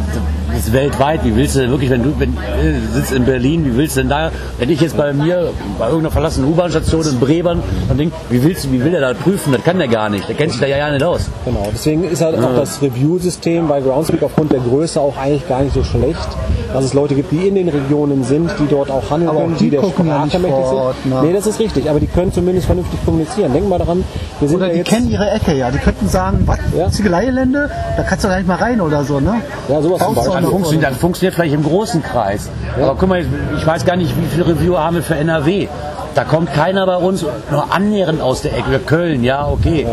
[0.57, 1.23] ist weltweit.
[1.23, 3.95] Wie willst du denn wirklich, wenn du, wenn, äh, du sitzt in Berlin, wie willst
[3.95, 7.97] du denn da, wenn ich jetzt bei mir, bei irgendeiner verlassenen U-Bahn-Station in Brebern, dann
[7.97, 9.53] denk, wie willst du, wie will der da prüfen?
[9.53, 10.27] Das kann der gar nicht.
[10.27, 11.29] Der kennt sich da ja ja nicht aus.
[11.45, 15.61] Genau, deswegen ist halt auch das Review-System bei Groundspeak aufgrund der Größe auch eigentlich gar
[15.61, 16.27] nicht so schlecht.
[16.73, 19.43] Dass es Leute gibt, die in den Regionen sind, die dort auch handeln Aber auch
[19.43, 21.13] können, die die der ja Sprache mächtig sind.
[21.13, 21.21] ne?
[21.23, 23.53] Nee, das ist richtig, aber die können zumindest vernünftig kommunizieren.
[23.53, 24.03] Denk mal daran,
[24.39, 24.89] wir sind Oder ja die jetzt...
[24.89, 25.69] kennen ihre Ecke, ja.
[25.69, 26.89] Die könnten sagen, was, Ja.
[26.89, 27.69] Ziegeleigelände?
[27.95, 29.35] Da kannst du gar nicht mal rein oder so, ne?
[29.69, 30.42] Ja, sowas zum du auch Beispiel.
[30.43, 32.49] Das noch- funktioniert, das funktioniert vielleicht im großen Kreis.
[32.77, 33.25] Aber guck mal,
[33.57, 35.67] ich weiß gar nicht, wie viele Reviewer haben wir für NRW.
[36.15, 38.79] Da kommt keiner bei uns nur annähernd aus der Ecke.
[38.85, 39.87] Köln, ja, okay.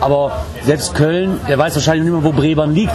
[0.00, 0.32] Aber
[0.64, 2.92] selbst Köln, der weiß wahrscheinlich nicht mehr, wo Brebern liegt.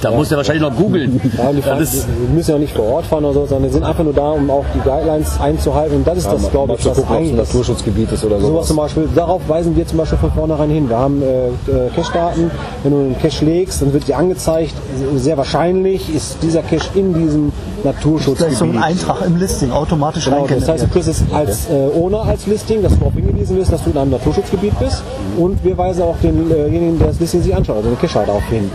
[0.00, 1.20] Da muss der wahrscheinlich noch googeln.
[1.36, 3.74] Ja, die, fahren, Das die müssen ja nicht vor Ort fahren oder so, sondern die
[3.74, 5.96] sind einfach nur da, um auch die Guidelines einzuhalten.
[5.96, 8.66] Und das ist das, glaube ich, zu was gucken, ein Naturschutzgebiet ist oder Sowas sowas.
[8.68, 10.88] zum Beispiel, darauf weisen wir zum Beispiel von vornherein hin.
[10.88, 12.50] Wir haben äh, äh, Cache-Daten,
[12.82, 14.74] wenn du einen Cache legst, dann wird dir angezeigt,
[15.16, 17.52] sehr wahrscheinlich ist dieser Cache in diesem
[17.84, 18.36] Naturschutzgebiet.
[18.36, 21.88] Vielleicht so ein Eintrag im Listing automatisch Genau, das heißt, du kriegst es als äh,
[21.94, 25.02] ohne als Listing, dass du darauf hingewiesen wirst, dass du in einem Naturschutzgebiet bist.
[25.36, 28.70] Und wir weisen auch denjenigen, der das Listing sich anschaut, also den Cacher darauf hin.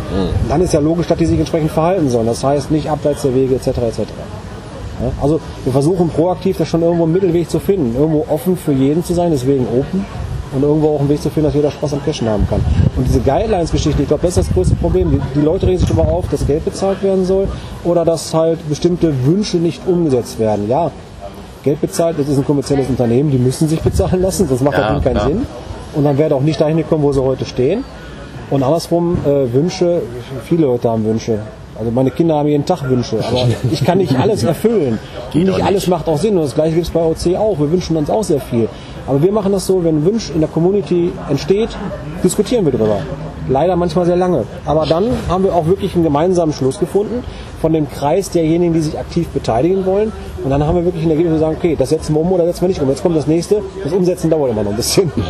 [0.47, 2.27] Dann ist ja logisch, dass die sich entsprechend verhalten sollen.
[2.27, 3.67] Das heißt, nicht abseits der Wege etc.
[3.67, 3.99] etc.
[5.01, 7.95] Ja, also wir versuchen proaktiv da schon irgendwo einen Mittelweg zu finden.
[7.95, 10.05] Irgendwo offen für jeden zu sein, deswegen open.
[10.53, 12.59] Und irgendwo auch einen Weg zu finden, dass jeder Spaß am Cashen haben kann.
[12.97, 15.11] Und diese Guidelines-Geschichte, ich glaube, das ist das größte Problem.
[15.11, 17.47] Die, die Leute regen sich darüber auf, dass Geld bezahlt werden soll
[17.85, 20.67] oder dass halt bestimmte Wünsche nicht umgesetzt werden.
[20.67, 20.91] Ja,
[21.63, 24.81] Geld bezahlt, das ist ein kommerzielles Unternehmen, die müssen sich bezahlen lassen, sonst macht Ja,
[24.81, 25.25] natürlich keinen ja.
[25.27, 25.45] Sinn.
[25.93, 27.83] Und dann wäre auch nicht dahin gekommen, wo sie heute stehen.
[28.49, 30.01] Und andersrum, äh, Wünsche,
[30.43, 31.39] viele Leute haben Wünsche.
[31.81, 34.99] Also meine Kinder haben jeden Tag Wünsche, aber ich kann nicht alles erfüllen.
[35.33, 35.63] Geht nicht.
[35.63, 37.57] alles macht auch Sinn und das gleiche gibt es bei OC auch.
[37.57, 38.69] Wir wünschen uns auch sehr viel.
[39.07, 41.69] Aber wir machen das so, wenn ein Wunsch in der Community entsteht,
[42.23, 42.99] diskutieren wir darüber.
[43.49, 44.43] Leider manchmal sehr lange.
[44.63, 47.23] Aber dann haben wir auch wirklich einen gemeinsamen Schluss gefunden
[47.59, 50.11] von dem Kreis derjenigen, die sich aktiv beteiligen wollen.
[50.43, 52.31] Und dann haben wir wirklich ein Ergebnis, wo wir sagen, okay, das setzen wir um
[52.31, 52.89] oder setzen wir nicht um.
[52.89, 53.63] Jetzt kommt das nächste.
[53.83, 55.11] Das Umsetzen dauert immer noch ein bisschen.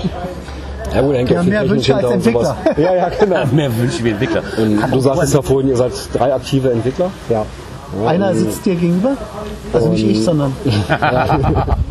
[0.94, 2.56] Ja, gut, viel mehr Wünsche als hinter und sowas.
[2.66, 2.84] Entwickler.
[2.84, 3.46] ja, ja, genau.
[3.52, 4.44] Mehr Wünsche wie Entwickler.
[4.58, 7.12] Und du sagtest ja vorhin, ihr seid drei aktive Entwickler.
[7.30, 7.46] Ja.
[8.06, 9.18] Einer sitzt dir gegenüber.
[9.74, 10.56] Also nicht ich, sondern.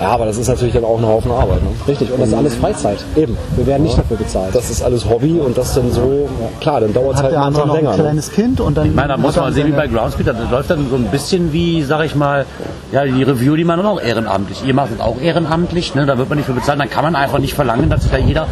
[0.00, 1.62] Ja, aber das ist natürlich dann auch ein Haufen Arbeit.
[1.62, 1.68] Ne?
[1.86, 2.98] Richtig, und das ist alles Freizeit.
[3.16, 3.36] Eben.
[3.56, 4.54] Wir werden nicht dafür bezahlt.
[4.54, 6.28] Das ist alles Hobby und das dann so,
[6.60, 7.96] klar, dann dauert es Hat halt der andere noch ein länger.
[7.96, 8.02] Ne?
[8.02, 8.86] kleines Kind und dann.
[8.86, 11.52] Ich meine, da muss man sehen, wie bei Groundspeed, das läuft dann so ein bisschen
[11.52, 12.46] wie, sag ich mal,
[12.92, 14.64] ja, die Review, die man dann auch ehrenamtlich.
[14.66, 16.06] Ihr macht es auch ehrenamtlich, ne?
[16.06, 16.80] da wird man nicht für bezahlt.
[16.80, 18.46] Dann kann man einfach nicht verlangen, dass sich da jeder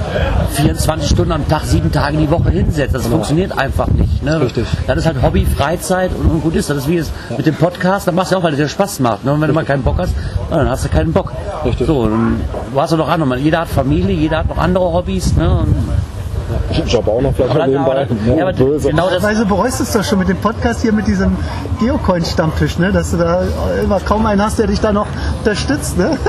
[0.53, 2.95] 24 Stunden am Tag, sieben Tage die Woche hinsetzt.
[2.95, 4.23] Das funktioniert einfach nicht.
[4.23, 4.41] Ne?
[4.41, 4.67] Richtig.
[4.87, 6.71] Das ist halt Hobby, Freizeit und, und gut ist.
[6.71, 9.01] Das ist wie es mit dem Podcast, dann machst du auch, weil es dir Spaß
[9.01, 9.25] macht.
[9.25, 9.33] Ne?
[9.33, 10.15] Und wenn du mal keinen Bock hast,
[10.51, 11.33] dann hast du keinen Bock.
[11.65, 11.87] Richtig.
[11.87, 12.41] So, und
[12.73, 13.39] du hast ja noch andere.
[13.39, 15.35] Jeder hat Familie, jeder hat noch andere Hobbys.
[15.37, 15.65] Ne?
[16.71, 18.07] Ich jobbe auch noch vielleicht Aber dann- nebenbei.
[18.27, 18.89] aber- ja, aber Böse.
[18.89, 21.37] genau das- Teilweise bereust du es doch schon mit dem Podcast hier mit diesem
[21.81, 22.93] Geocoin-Stammtisch, ne?
[22.93, 23.43] dass du da
[23.83, 25.07] immer kaum einen hast, der dich da noch
[25.41, 25.99] unterstützt.
[25.99, 26.17] Ne?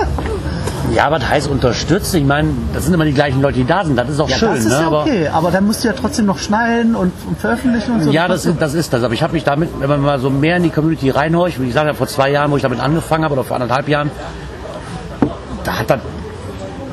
[0.95, 2.15] Ja, was heißt unterstützt?
[2.15, 3.95] Ich meine, das sind immer die gleichen Leute, die da sind.
[3.95, 4.49] Das ist auch Ja, schön.
[4.55, 4.79] das ist ne?
[4.81, 8.03] ja aber, okay, aber dann musst du ja trotzdem noch schneiden und, und veröffentlichen und
[8.05, 8.09] so.
[8.09, 9.03] ja, das, ist- das ist das.
[9.03, 11.67] Aber ich habe mich damit, wenn man mal so mehr in die Community reinhorcht, wie
[11.67, 14.09] ich sage ja vor zwei Jahren, wo ich damit angefangen habe, oder vor anderthalb Jahren,
[15.69, 15.99] da hat das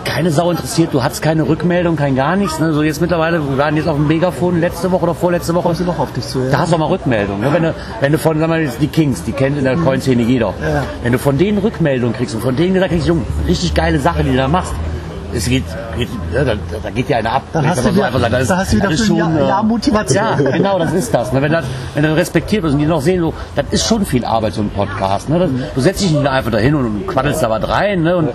[0.04, 0.92] keine Sau interessiert.
[0.92, 2.58] Du hattest keine Rückmeldung, kein gar nichts.
[2.60, 2.72] Ne?
[2.74, 5.64] So jetzt mittlerweile, wir waren jetzt auf dem Megafon letzte Woche oder vorletzte Woche.
[5.64, 6.50] Kommst du noch auf dich zu, ja.
[6.50, 7.40] Da hast du auch mal Rückmeldung.
[7.40, 7.48] Ne?
[7.52, 10.22] Wenn, du, wenn du von, sagen wir mal, die Kings, die kennt in der Coin-Szene
[10.22, 10.48] jeder.
[10.62, 10.84] Ja.
[11.02, 14.22] Wenn du von denen Rückmeldung kriegst und von denen gesagt kriegst, Junge, richtig geile Sache,
[14.22, 14.72] die du da machst.
[15.34, 15.64] Es geht,
[15.98, 17.42] geht ja, da, da geht dir einer ab.
[17.52, 19.62] Dann hast du wieder- einfach sagen, da hast du wieder das schon, Jahr- äh, Jahr
[19.64, 20.24] Motivation.
[20.24, 21.32] Ja, genau, das ist das.
[21.32, 21.42] Ne?
[21.42, 24.24] Wenn, das wenn du respektiert wirst und die noch sehen, so, das ist schon viel
[24.24, 25.28] Arbeit, so ein Podcast.
[25.28, 25.40] Ne?
[25.40, 28.02] Das, du setzt dich nicht einfach dahin und quaddelst da was rein.
[28.02, 28.16] Ne?
[28.16, 28.28] Und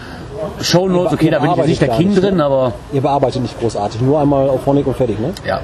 [0.61, 4.01] Shownotes, okay, da bin ich jetzt nicht der King drin, aber Ihr bearbeitet nicht großartig,
[4.01, 5.31] nur einmal auf Honig und fertig, ne?
[5.45, 5.59] ja.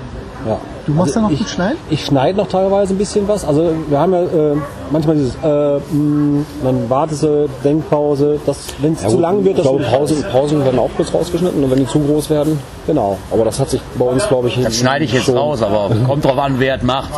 [0.48, 0.58] Ja.
[0.86, 1.78] Du machst Also da noch ich, gut schneiden?
[1.90, 3.44] Ich schneide noch teilweise ein bisschen was.
[3.44, 4.56] Also wir haben ja äh,
[4.92, 9.44] manchmal dieses, äh, mh, dann wartest du, Denkpause, das, wenn es Ja, zu gut, lang
[9.44, 12.30] wird, ich das glaube, Pausen, Pausen werden auch kurz rausgeschnitten und wenn die zu groß
[12.30, 12.60] werden.
[12.86, 13.18] Genau.
[13.32, 16.24] Aber das hat sich bei uns, glaube ich, Das schneide ich jetzt raus, aber kommt
[16.24, 17.10] drauf an, wer es macht.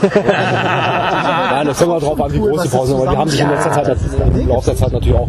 [0.14, 2.96] Nein, das kommt mal drauf an, wie Cool, groß die Pausen sind.
[3.00, 3.96] Aber die haben sich in letzter Zeit,
[4.34, 5.28] im Laufe der Zeit natürlich auch.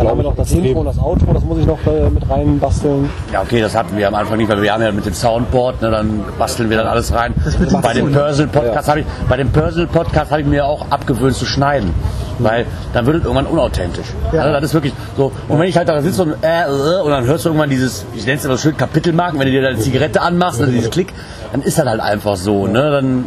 [0.00, 2.28] Dann haben wir noch das Intro und das Outro, das muss ich noch äh, mit
[2.28, 3.10] reinbasteln.
[3.30, 5.82] Ja, okay, das hatten wir am Anfang nicht, weil wir haben ja mit dem Soundboard,
[5.82, 7.34] ne, dann basteln wir dann alles rein.
[7.82, 8.10] Bei dem.
[8.10, 11.92] Personal Podcast habe ich, bei dem Personal Podcast habe ich mir auch abgewöhnt zu schneiden,
[12.38, 14.06] weil dann wird es irgendwann unauthentisch.
[14.32, 14.40] Ja.
[14.40, 15.32] Also das ist wirklich so.
[15.48, 18.06] Und wenn ich halt da sitze und äh, äh, und dann hörst du irgendwann dieses,
[18.14, 21.12] ich nenne es immer schön Kapitelmarken, wenn du dir deine Zigarette anmachst, also dieses Klick,
[21.52, 23.24] dann ist das halt einfach so, ne, dann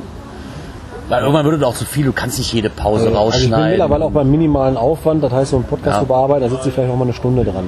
[1.10, 3.18] weil irgendwann wird es auch zu viel, du kannst nicht jede Pause Also ich bin
[3.18, 3.70] rausschneiden.
[3.72, 6.02] mittlerweile auch beim minimalen Aufwand, das heißt so ein Podcast Ja.
[6.02, 7.68] zu bearbeiten, da sitze ich vielleicht noch mal eine Stunde dran.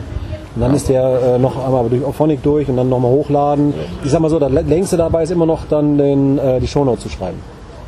[0.55, 3.73] Und dann ist der äh, noch einmal durch Auphonic durch und dann nochmal hochladen.
[4.05, 6.99] Ich sag mal so, das längste dabei ist immer noch dann den, äh, die Shownote
[7.01, 7.39] zu schreiben.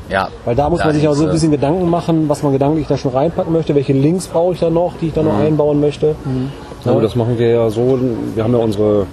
[0.09, 0.27] ja.
[0.43, 2.51] Weil da muss Ja, man sich auch so ein äh, bisschen Gedanken machen, was man
[2.51, 5.37] gedanklich da schon reinpacken möchte, welche Links brauche ich da noch, die ich da noch
[5.39, 6.15] einbauen möchte.
[6.87, 7.99] Ja, gut, das machen wir ja so.
[8.35, 9.05] Wir haben ja unsere,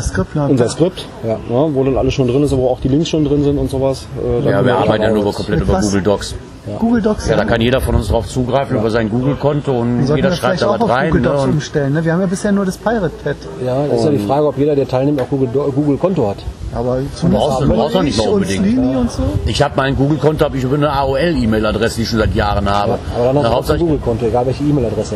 [0.00, 0.46] Skript, ne?
[0.48, 1.38] unser Skript, ja.
[1.48, 4.06] wo dann alles schon drin ist, wo auch die Links schon drin sind und sowas.
[4.22, 5.86] Äh, Ja, wir arbeiten ja nur komplett über was?
[5.86, 6.34] Google Docs.
[6.78, 7.28] Google Docs.
[7.28, 10.36] Ja, da kann jeder von uns drauf zugreifen über sein Google-Konto und Sollten jeder wir
[10.36, 11.06] schreibt vielleicht da auch was auf rein.
[11.10, 11.28] Google Ne?
[11.28, 11.92] Docs Und umstellen.
[11.94, 12.04] Ne?
[12.04, 13.36] Wir haben ja bisher nur das Pirate Pad.
[13.64, 16.36] Ja, das ist ja die Frage, ob jeder, der teilnimmt, auch Google, Google Konto hat.
[16.74, 16.98] Aber
[17.30, 19.10] brauchst du- brauchst du nicht und unbedingt.
[19.10, 19.22] So.
[19.46, 22.98] ich habe mein Google-Konto, habe ich über eine AOL-E-Mail-Adresse, die ich schon seit Jahren habe.
[23.16, 25.14] Aber dann Na, noch ein Google-Konto, egal welche E-Mail-Adresse.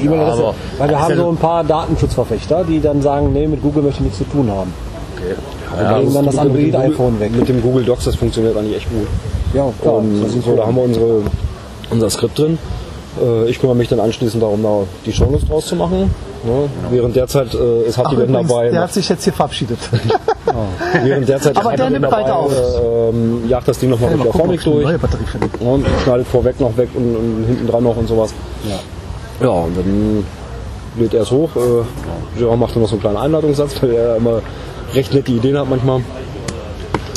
[0.00, 0.54] Die E-Mail-Adresse.
[0.78, 3.82] Weil wir haben ja so so- ein paar Datenschutzverfechter, die dann sagen, nee, mit Google
[3.82, 4.72] möchte ich nichts zu tun haben.
[5.76, 7.32] Ja, dann das mit dem Android-iPhone weg.
[7.36, 9.06] Mit dem Google Docs, das funktioniert eigentlich echt gut.
[9.54, 10.02] Ja, klar.
[10.26, 11.22] Ist so, da haben wir unsere,
[11.90, 12.58] unser Skript drin.
[13.20, 16.10] Äh, Ich kümmere mich dann anschließend darum, da die Shownotes draus zu machen.
[16.44, 16.68] Ne?
[16.90, 18.70] Während derzeit äh, ist dann übrigens, dabei.
[18.70, 19.78] der hat sich jetzt hier verabschiedet.
[21.04, 22.52] Während derzeit Aber ist der nimmt weiter auf.
[22.52, 24.64] Äh, jagt das Ding nochmal Mal mit der eine durch.
[24.84, 25.24] neue Batterie.
[25.60, 28.34] Ja, und schneidet vorweg noch weg und, und hinten dran noch und sowas.
[28.68, 29.46] Ja.
[29.46, 30.24] Ja, und dann
[30.98, 31.50] lädt er es hoch.
[31.56, 34.40] Äh, Jerome macht dann noch so einen kleinen Einladungssatz, weil er immer
[34.94, 36.02] recht nette Ideen hat manchmal.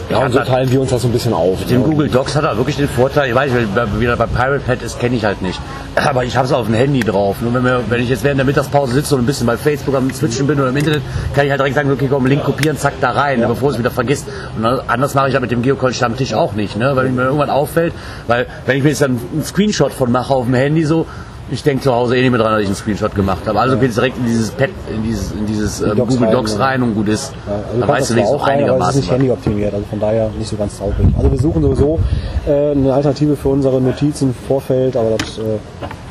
[0.09, 1.59] Ja, und so teilen wir uns das so ein bisschen auf.
[1.59, 4.59] Mit dem Google Docs hat er wirklich den Vorteil, ich weiß, wer wieder bei Pirate
[4.59, 5.59] Pad ist, kenne ich halt nicht.
[5.95, 7.37] Aber ich habe es auf dem Handy drauf.
[7.41, 9.95] Nur wenn, wir, wenn ich jetzt während der Mittagspause sitze und ein bisschen bei Facebook
[9.95, 11.01] am Switchen bin oder im Internet,
[11.33, 13.89] kann ich halt direkt sagen, okay, komm, Link kopieren, zack, da rein, bevor es wieder
[13.89, 14.27] vergisst.
[14.57, 16.95] Und anders mache ich ja mit dem Geocall-Stammtisch auch nicht, ne?
[16.95, 17.93] weil mir irgendwann auffällt,
[18.27, 21.07] weil wenn ich mir jetzt dann einen Screenshot von mache auf dem Handy so,
[21.51, 23.59] Ich denke zu Hause eh nicht mehr dran, dass ich einen Screenshot gemacht habe.
[23.59, 26.33] Also geht es direkt in dieses Pad, in dieses, in dieses ähm, Docs Google rein,
[26.35, 26.65] Docs ja.
[26.65, 27.33] rein und gut ist.
[27.47, 29.01] Also dann weißt du nicht so auch rein, aber es ist einigermaßen.
[29.01, 31.07] nicht handyoptimiert, also von daher nicht so ganz tauglich.
[31.15, 31.99] Also wir suchen sowieso
[32.47, 35.37] äh, eine Alternative für unsere Notizen im Vorfeld, aber das...
[35.37, 35.41] Äh,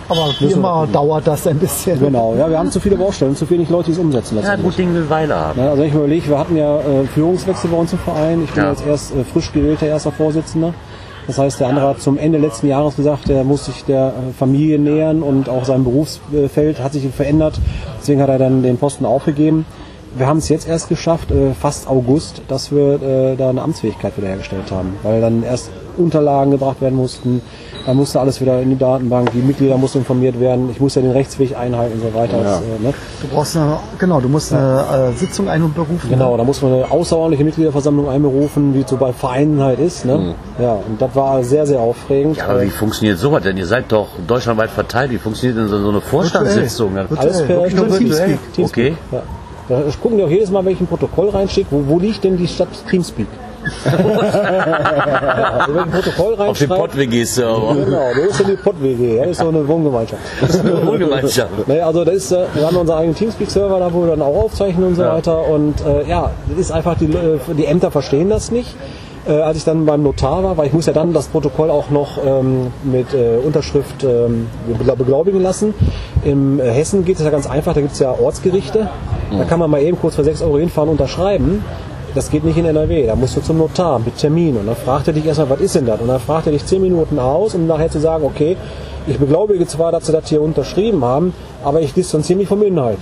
[0.09, 1.99] Aber wie immer dauert das ein bisschen.
[1.99, 4.37] Genau, ja, wir haben zu viele Baustellen, zu wenig Leute, die es umsetzen.
[4.37, 4.67] Ja, letztendlich.
[4.71, 5.59] gut Ding will Weile haben.
[5.59, 8.45] Ja, also wenn ich mir überlege, wir hatten ja äh, Führungswechsel bei uns im Verein.
[8.45, 8.71] Ich bin Ja.
[8.71, 10.75] jetzt erst äh, frisch gewählter erster Vorsitzender.
[11.27, 14.33] Das heißt, der andere hat zum Ende letzten Jahres gesagt, er muss sich der äh,
[14.39, 17.61] Familie nähern und auch sein Berufsfeld hat sich verändert.
[18.01, 19.65] Deswegen hat er dann den Posten aufgegeben.
[20.17, 24.17] Wir haben es jetzt erst geschafft, äh, fast August, dass wir äh, da eine Amtsfähigkeit
[24.17, 27.43] wiederhergestellt haben, weil dann erst Unterlagen gebracht werden mussten,
[27.87, 31.03] dann musste alles wieder in die Datenbank, die Mitglieder mussten informiert werden, ich muss ja
[31.03, 32.39] den Rechtsweg einhalten und so weiter.
[32.43, 32.95] Das, äh, ne?
[33.21, 36.09] Du brauchst eine, genau, du musst eine äh, Sitzung einberufen.
[36.09, 40.05] Genau, da muss man eine außerordentliche Mitgliederversammlung einberufen, wie es so bei Vereinen halt ist.
[40.05, 40.35] Ne?
[40.61, 42.37] Ja, und das war sehr, sehr aufregend.
[42.37, 43.57] Ja, aber wie funktioniert sowas denn?
[43.57, 45.11] Ihr seid doch deutschlandweit verteilt.
[45.11, 46.95] Wie funktioniert denn so, so eine Vorstandssitzung?
[46.95, 47.19] Virtuell.
[47.19, 48.39] Alles per Teamspeak.
[48.55, 48.65] Teamspeak.
[48.65, 48.97] Okay.
[49.13, 49.23] Ja.
[49.69, 52.37] Da gucken die auch jedes Mal, wenn ich ein Protokoll reinschicke, wo, wo liegt denn
[52.37, 53.27] die Stadt Teamspeak?
[53.85, 57.75] ja, ich ein Protokoll Auf reinschreibe, Pott-WG-Server.
[57.85, 60.23] Genau, das ist ja die Pott-WG, ja, das ist so eine Wohngemeinschaft.
[60.41, 61.51] Das ist eine Wohngemeinschaft.
[61.67, 64.45] Nee, also das ist, äh, wir haben unseren eigenen Teamspeak-Server, da wo wir dann auch
[64.45, 65.49] aufzeichnen und so weiter.
[65.49, 68.75] Und äh, ja, das ist einfach, die, äh, die Ämter verstehen das nicht.
[69.27, 71.89] Äh, als ich dann beim Notar war, weil ich muss ja dann das Protokoll auch
[71.89, 74.49] noch ähm, mit äh, Unterschrift ähm,
[74.79, 75.73] begla- beglaubigen lassen.
[76.25, 78.89] Im äh, Hessen geht es ja ganz einfach, da gibt es ja Ortsgerichte.
[79.37, 81.65] Da kann man mal eben kurz für 6 Euro hinfahren und unterschreiben.
[82.15, 84.57] Das geht nicht in NRW, da musst du zum Notar mit Termin.
[84.57, 86.01] Und dann fragt er dich erstmal, was ist denn das?
[86.01, 88.57] Und dann fragt er dich 10 Minuten aus, um nachher zu sagen, okay,
[89.07, 93.01] ich beglaubige zwar, dass sie das hier unterschrieben haben, aber ich distanziere mich vom Inhalt.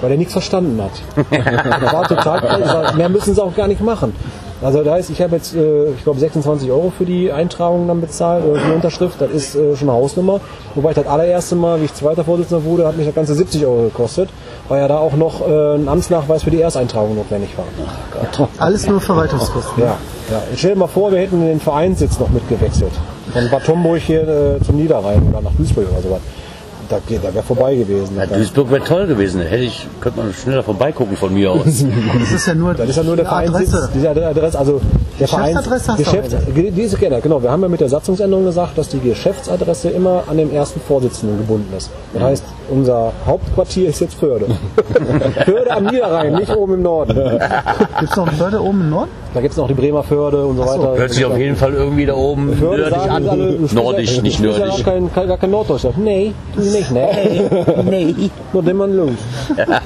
[0.00, 1.26] Weil er nichts verstanden hat.
[1.80, 4.14] das war total sag, Mehr müssen sie auch gar nicht machen.
[4.62, 8.00] Also da heißt, ich habe jetzt, äh, ich glaube, 26 Euro für die Eintragung dann
[8.00, 9.20] bezahlt, oder für die Unterschrift.
[9.20, 10.40] Das ist äh, schon eine Hausnummer.
[10.74, 13.66] Wobei ich das allererste Mal, wie ich zweiter Vorsitzender wurde, hat mich das Ganze 70
[13.66, 14.30] Euro gekostet,
[14.68, 17.64] weil ja da auch noch äh, ein Amtsnachweis für die Ersteintragung notwendig war.
[18.58, 19.82] Alles nur Verwaltungskosten.
[19.82, 19.96] Ja,
[20.30, 20.42] ja.
[20.50, 22.92] Jetzt stell dir mal vor, wir hätten den Vereinssitz noch mitgewechselt.
[23.32, 26.20] Von Bad Homburg hier äh, zum Niederrhein oder nach Duisburg oder sowas.
[26.88, 28.16] Da, geht- da wäre vorbei gewesen.
[28.16, 29.40] Ja, Duisburg wäre toll gewesen.
[29.40, 31.64] Hätte ich, könnte man schneller vorbeigucken von mir aus.
[32.20, 33.74] Das ist ja nur, Das ist ja nur der eine Vereinssitz.
[33.74, 33.90] Adresse.
[33.94, 34.80] Diese Adresse, also
[35.18, 36.36] der Vereins Geschäftsadresse hast du Geschäfts
[36.76, 37.42] die ist genau, genau.
[37.42, 41.38] Wir haben ja mit der Satzungsänderung gesagt, dass die Geschäftsadresse immer an den ersten Vorsitzenden
[41.38, 41.90] gebunden ist.
[42.12, 44.46] Das heißt, unser Hauptquartier ist jetzt Förde.
[45.44, 47.14] Förde am Niederrhein, nicht oben im Norden.
[48.00, 49.10] Gibt es noch eine Förde oben im Norden?
[49.34, 50.96] Da gibt es noch die Bremer Förde und so, weiter.
[50.96, 53.28] Hört sich auf jeden Fall irgendwie da oben Förde nördlich sagen an.
[53.28, 54.78] alle, Nordisch, nicht nördlich.
[54.78, 55.98] Ja gar kein, kein, gar kein Norddeutschland.
[55.98, 57.42] Nee, tu nicht, nee.
[57.84, 58.30] Nee.
[58.52, 59.10] Nur den man los.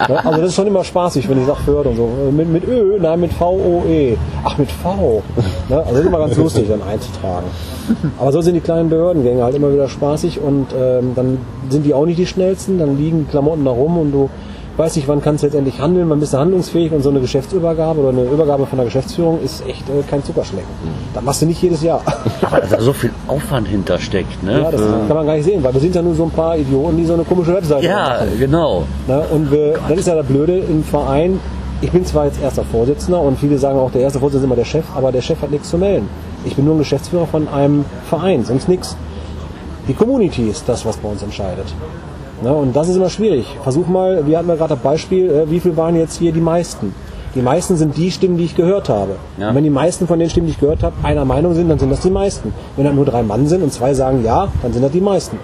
[0.08, 2.08] Also das ist schon immer spaßig, wenn ich sage Förde und so.
[2.30, 4.16] Mit, mit Ö, nein, mit V-O-E.
[4.44, 5.22] Ach, mit V.
[5.68, 5.76] Ne?
[5.78, 7.46] Also das ist immer ganz lustig, dann einzutragen.
[8.18, 11.94] Aber so sind die kleinen Behördengänge halt immer wieder spaßig und ähm, dann sind die
[11.94, 14.30] auch nicht die schnellsten, dann liegen die Klamotten da rum und du
[14.76, 18.00] weißt nicht, wann kannst du letztendlich handeln, wann bist du handlungsfähig und so eine Geschäftsübergabe
[18.00, 20.68] oder eine Übergabe von der Geschäftsführung ist echt äh, kein Zuckerschlecken.
[21.12, 22.00] Das machst du nicht jedes Jahr.
[22.42, 24.60] Aber da so viel Aufwand hintersteckt, ne?
[24.62, 26.30] Ja, das Für- kann man gar nicht sehen, weil wir sind ja nur so ein
[26.30, 28.28] paar Idioten, die so eine komische Webseite ja machen.
[28.38, 28.84] genau.
[29.06, 29.22] Ne?
[29.30, 31.40] Und wir, das ist ja das Blöde im Verein.
[31.82, 34.56] Ich bin zwar jetzt erster Vorsitzender und viele sagen auch, der erste Vorsitzende ist immer
[34.56, 36.08] der Chef, aber der Chef hat nichts zu melden.
[36.44, 38.96] Ich bin nur ein Geschäftsführer von einem Verein, sonst nichts.
[39.88, 41.66] Die Community ist das, was bei uns entscheidet.
[42.42, 42.52] Ne?
[42.54, 43.46] Und das ist immer schwierig.
[43.62, 46.40] Versuch mal, wir hatten ja gerade das Beispiel, äh, wie viel waren jetzt hier die
[46.40, 46.94] meisten?
[47.34, 49.16] Die meisten sind die Stimmen, die ich gehört habe.
[49.38, 49.50] Ja.
[49.50, 51.78] Und wenn die meisten von den Stimmen, die ich gehört habe, einer Meinung sind, dann
[51.78, 52.52] sind das die meisten.
[52.76, 55.38] Wenn dann nur drei Mann sind und zwei sagen ja, dann sind das die meisten.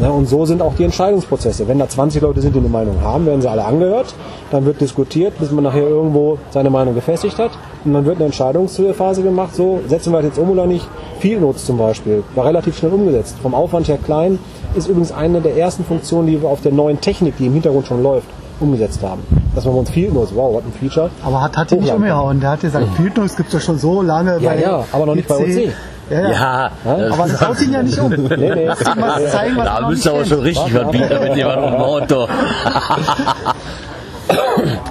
[0.00, 1.68] Ne, und so sind auch die Entscheidungsprozesse.
[1.68, 4.14] Wenn da 20 Leute sind, die eine Meinung haben, werden sie alle angehört.
[4.50, 7.50] Dann wird diskutiert, bis man nachher irgendwo seine Meinung gefestigt hat.
[7.84, 9.54] Und dann wird eine Entscheidungsphase gemacht.
[9.54, 10.86] So, setzen wir das jetzt um oder nicht?
[11.20, 12.22] Field Notes zum Beispiel.
[12.34, 13.36] War relativ schnell umgesetzt.
[13.42, 14.38] Vom Aufwand her klein.
[14.74, 17.86] Ist übrigens eine der ersten Funktionen, die wir auf der neuen Technik, die im Hintergrund
[17.86, 18.26] schon läuft,
[18.60, 19.22] umgesetzt haben.
[19.54, 21.10] Dass wir uns Field Notes, wow, was ein Feature.
[21.24, 22.40] Aber hat, hat die nicht umgehauen.
[22.40, 25.06] Der hat gesagt, Field Notes gibt es ja schon so lange Ja, bei ja, aber
[25.06, 25.36] noch nicht bei.
[25.36, 25.72] OC.
[26.10, 26.30] Ja, ja.
[26.30, 26.70] Ja,
[27.12, 28.10] Aber das haut ihn ja nicht um.
[28.28, 28.64] Nee, nee.
[28.64, 31.62] Ihn mal zeigen, was da noch müsst ihr aber schon richtig was bieten, wenn jemand
[31.64, 32.04] umbaut.
[32.10, 32.28] doch.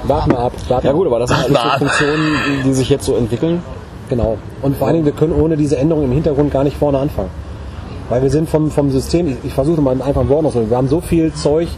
[0.03, 0.53] Warten wir ab.
[0.67, 1.77] Warten Ja gut, aber das sind alles so.
[1.79, 3.61] Funktionen, die- die sich jetzt so entwickeln.
[4.09, 4.37] Genau.
[4.61, 7.29] Und vor allen Dingen, wir können ohne diese Änderung im Hintergrund gar nicht vorne anfangen.
[8.09, 10.69] Weil wir sind vom, vom System, ich, ich versuche mal einfach ein Wort noch zu
[10.69, 11.69] wir haben so viel Zeug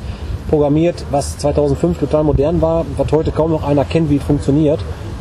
[0.50, 4.80] programmiert, was 2005 total modern war, was heute kaum noch einer kennt, wie es funktioniert,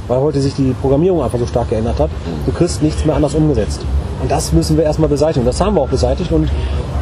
[0.08, 2.10] weil heute sich die Programmierung einfach so stark geändert hat.
[2.46, 3.84] Du kriegst nichts mehr anders umgesetzt.
[4.20, 5.44] Und das müssen wir erstmal beseitigen.
[5.44, 6.48] Das haben wir auch beseitigt und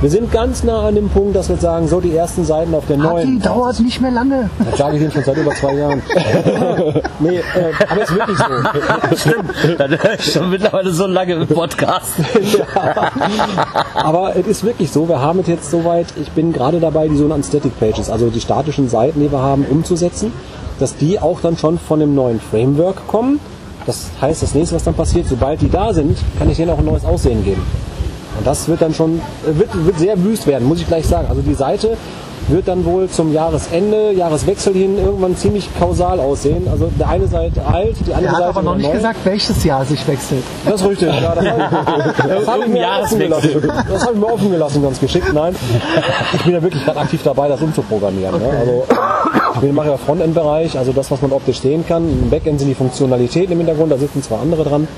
[0.00, 2.86] Wir sind ganz nah an dem Punkt, dass wir sagen, so die ersten Seiten auf
[2.86, 3.38] der neuen.
[3.38, 4.48] dauert nicht mehr lange.
[4.70, 6.00] Das sage ich Ihnen schon seit über zwei Jahren.
[7.18, 7.42] nee, äh,
[7.86, 9.30] aber es ist wirklich so.
[9.30, 12.14] Stimmt, dann höre ich schon mittlerweile so lange im Podcast.
[13.94, 17.16] Aber es ist wirklich so, wir haben es jetzt soweit, ich bin gerade dabei, die
[17.16, 20.32] sogenannten Static Pages, also die statischen Seiten, die wir haben, umzusetzen,
[20.78, 23.38] dass die auch dann schon von dem neuen Framework kommen.
[23.84, 26.78] Das heißt, das nächste, was dann passiert, sobald die da sind, kann ich denen auch
[26.78, 27.62] ein neues Aussehen geben.
[28.38, 31.26] Und das wird dann schon, äh, wird, wird sehr wüst werden, muss ich gleich sagen.
[31.28, 31.96] Also die Seite
[32.48, 36.66] wird dann wohl zum Jahresende, Jahreswechsel hin irgendwann ziemlich kausal aussehen.
[36.68, 38.92] Also der eine Seite alt, die andere Er hat Seite aber noch nicht neu.
[38.94, 40.42] gesagt, welches Jahr sich wechselt.
[40.64, 41.08] Das ist richtig.
[41.08, 41.44] Ja, das
[42.28, 43.50] das habe ich, mir offen gelassen.
[43.92, 45.32] Das habe ich mir offen gelassen, ganz geschickt.
[45.32, 45.54] Nein,
[46.34, 48.36] ich bin ja wirklich gerade aktiv dabei, das umzuprogrammieren.
[48.40, 48.48] Ne?
[48.58, 48.84] Also,
[49.54, 52.02] ich bin- mache ja Frontend-Bereich, also das, was man optisch sehen kann.
[52.08, 54.88] Im Backend sind die Funktionalitäten im Hintergrund, da sitzen zwei andere dran.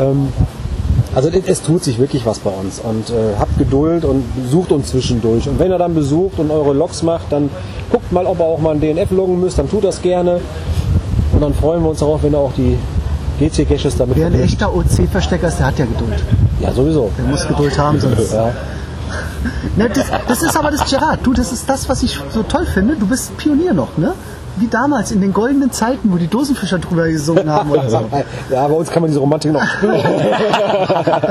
[0.00, 0.32] Ähm,
[1.14, 4.88] also es, tut sich wirklich was bei uns und äh, habt Geduld und besucht uns
[4.88, 5.48] zwischendurch.
[5.48, 7.50] Und wenn ihr dann besucht und eure Logs macht, dann
[7.90, 10.40] guckt mal, ob ihr auch mal ein DNF loggen müsst, dann tut das gerne.
[11.32, 12.76] Und dann freuen wir uns darauf, wenn ihr auch die
[13.40, 14.52] GC-Caches damit Wer ein verlinkt.
[14.52, 16.22] echter OC-Verstecker ist, der hat ja Geduld.
[16.60, 17.10] Ja, sowieso.
[17.18, 18.32] Der muss Geduld haben, sonst.
[18.32, 18.52] Ja.
[19.76, 21.20] Ne, das, das ist aber das Gerard.
[21.24, 22.96] Du, das ist das, was ich so toll finde.
[22.96, 24.12] Du bist Pionier noch, ne?
[24.60, 28.08] Wie damals in den goldenen Zeiten, wo die Dosenfischer drüber gesungen haben oder so.
[28.50, 29.62] ja, bei uns kann man diese Romantik noch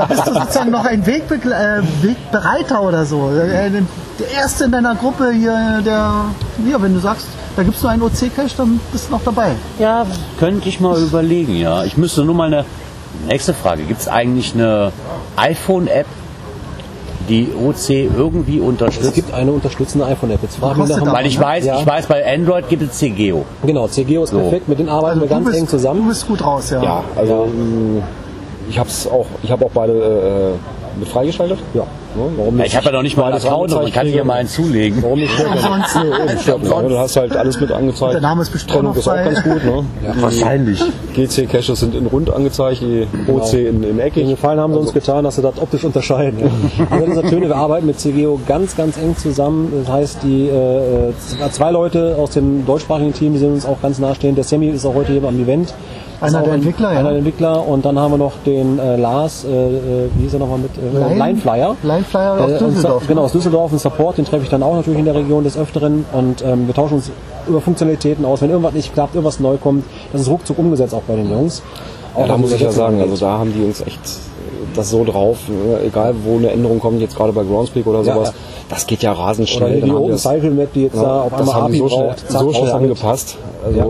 [0.08, 3.30] bist du sozusagen noch ein Wegbegle äh, Wegbereiter oder so.
[3.30, 6.24] Äh, Der Erste in deiner Gruppe hier, der,
[6.68, 9.52] ja, wenn du sagst, da gibt es nur einen OC-Cache, dann bist du noch dabei.
[9.78, 10.06] Ja,
[10.38, 11.84] könnte ich mal überlegen, ja.
[11.84, 12.64] Ich müsste nur mal eine
[13.28, 13.84] nächste Frage.
[13.84, 14.92] Gibt es eigentlich eine
[15.36, 16.06] iPhone-App,
[17.30, 19.14] die OC irgendwie Es unterstützt?
[19.14, 20.42] gibt eine unterstützende iPhone-App.
[20.42, 21.78] Jetzt frag mich Kostet nach Weil ich weiß, Ja.
[21.80, 23.44] ich weiß, bei Android gibt es CGO.
[23.64, 24.38] Genau, CGO ist So.
[24.40, 26.08] perfekt, mit denen arbeiten Also wir du ganz bist, eng Du zusammen.
[26.08, 26.82] bist gut raus, ja.
[26.82, 28.02] Ja, also mh,
[28.68, 31.58] ich habe auch, ich habe auch beide äh, mit freigeschaltet.
[31.74, 31.82] Ja.
[32.16, 32.30] Ne?
[32.36, 34.34] Warum Ja, ich habe ja noch nicht mal Beides Account, man angezeigt kann hier mal
[34.34, 35.02] einen zulegen.
[35.02, 35.32] Warum nicht?
[35.38, 35.96] Umsonst.
[35.96, 36.90] Nee, eben, nicht.
[36.90, 38.14] Du hast halt alles mit angezeigt.
[38.14, 39.64] Der Name ist bestimmt Trennung noch ist auch ganz gut.
[39.64, 39.84] Ne?
[40.20, 40.82] Wahrscheinlich.
[41.14, 44.24] GC-Caches sind in rund angezeigt, die OC in, in eckig.
[44.24, 46.40] Den Gefallen haben sie uns getan, dass sie das optisch unterscheiden.
[46.40, 46.86] Ja.
[46.90, 49.72] Also das ist schöne, wir arbeiten mit CGO ganz, ganz eng zusammen.
[49.84, 51.12] Das heißt, die äh,
[51.50, 54.36] zwei Leute aus dem deutschsprachigen Team, die sind uns auch ganz nahestehend.
[54.36, 55.74] Der Sammy ist auch heute hier am Event.
[56.20, 56.98] Einer auch der ein- Entwickler, ja.
[57.00, 57.66] Einer der Entwickler.
[57.66, 60.70] Und dann haben wir noch den äh, Lars, äh, äh, wie hieß er nochmal mit?
[60.76, 61.76] Äh, Line- Lineflyer.
[61.82, 63.24] Lineflyer aus Äh, Düsseldorf, Sa- Genau, ne?
[63.26, 63.72] aus Düsseldorf.
[63.72, 66.04] Ein Support, den treffe ich dann auch natürlich in der Region des Öfteren.
[66.12, 67.10] Und ähm, wir tauschen uns
[67.48, 68.42] über Funktionalitäten aus.
[68.42, 71.62] Wenn irgendwas nicht klappt, irgendwas neu kommt, das ist ruckzuck umgesetzt auch bei den Jungs.
[72.18, 74.00] Ja, da muss ich ja sagen, also da haben die uns echt
[74.76, 75.80] das so drauf, ne?
[75.86, 78.34] egal wo eine Änderung kommt, jetzt gerade bei Groundspeak oder Ja, sowas, ja.
[78.68, 79.76] das geht ja rasend Oder schnell.
[79.76, 81.78] die haben die Open Cycle Map, die jetzt Ja, da auf das einmal haben die
[81.78, 83.36] so schnell, braucht, zack, so schnell angepasst.
[83.64, 83.86] Also Ja.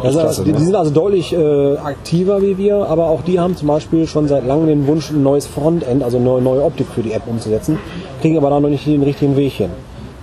[0.00, 0.44] Also, klasse.
[0.44, 0.64] die, die ne?
[0.66, 4.46] sind also deutlich äh, aktiver wie wir, aber auch die haben zum Beispiel schon seit
[4.46, 7.78] langem den Wunsch, ein neues Frontend, also eine neue, neue Optik für die App umzusetzen,
[8.20, 9.70] kriegen aber da noch nicht den richtigen Weg hin.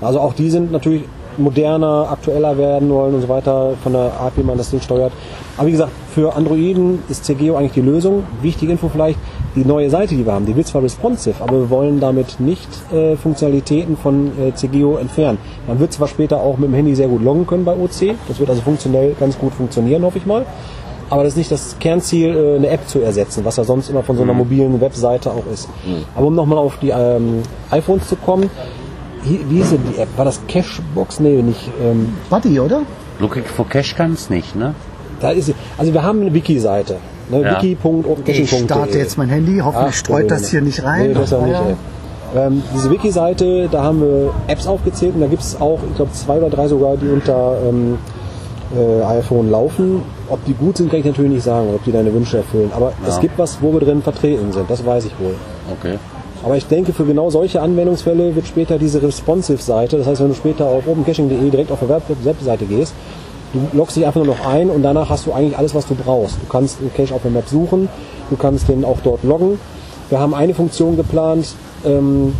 [0.01, 1.03] Also auch die sind natürlich
[1.39, 5.11] moderner, aktueller werden wollen und so weiter, von der Art, wie man das Ding steuert.
[5.57, 8.23] Aber wie gesagt, für Androiden ist CGO eigentlich die Lösung.
[8.41, 9.19] Wichtige Info vielleicht,
[9.55, 12.67] die neue Seite, die wir haben, die wird zwar responsive, aber wir wollen damit nicht
[12.93, 15.37] äh, Funktionalitäten von äh, CGO entfernen.
[15.67, 18.39] Man wird zwar später auch mit dem Handy sehr gut loggen können bei OC, das
[18.39, 20.45] wird also funktionell ganz gut funktionieren, hoffe ich mal.
[21.09, 24.03] Aber das ist nicht das Kernziel, äh, eine App zu ersetzen, was ja sonst immer
[24.03, 25.67] von so einer mobilen Webseite auch ist.
[26.15, 28.49] Aber um nochmal auf die ähm, iPhones zu kommen,
[29.23, 30.07] hier, wie hieß denn die App?
[30.17, 31.19] War das Cashbox?
[31.19, 31.69] Nee, nicht.
[31.81, 32.81] Ähm, Buddy, oder?
[33.19, 34.73] Looking for Cash kann es nicht, ne?
[35.19, 35.55] da ist sie.
[35.77, 36.97] Also wir haben eine Wiki-Seite.
[37.29, 37.41] Ne?
[37.41, 37.61] Ja.
[37.61, 38.41] wiki.opencaching.de.
[38.43, 41.09] Ich starte jetzt mein Handy, hoffentlich Ach, streut das hier nicht rein.
[41.09, 41.65] Nee, besser Ah, nicht, ja.
[41.67, 41.75] ey.
[42.47, 46.11] Ähm, diese Wiki-Seite, da haben wir Apps aufgezählt und da gibt es auch, ich glaube,
[46.13, 47.97] zwei oder drei sogar, die unter ähm,
[48.77, 50.03] äh, iPhone laufen.
[50.29, 52.71] Ob die gut sind, kann ich natürlich nicht sagen, ob die deine Wünsche erfüllen.
[52.73, 53.21] Aber es Ja.
[53.21, 55.35] gibt was, wo wir drin vertreten sind, das weiß ich wohl.
[55.79, 55.97] Okay.
[56.43, 60.35] Aber ich denke, für genau solche Anwendungsfälle wird später diese Responsive-Seite, das heißt, wenn du
[60.35, 62.93] später auf opencaching.de direkt auf der Web- Webseite gehst,
[63.53, 65.95] du loggst dich einfach nur noch ein und danach hast du eigentlich alles, was du
[65.95, 66.35] brauchst.
[66.41, 67.89] Du kannst einen Cache auf der Map suchen,
[68.29, 69.59] du kannst den auch dort loggen.
[70.09, 71.47] Wir haben eine Funktion geplant,
[71.85, 72.33] ähm,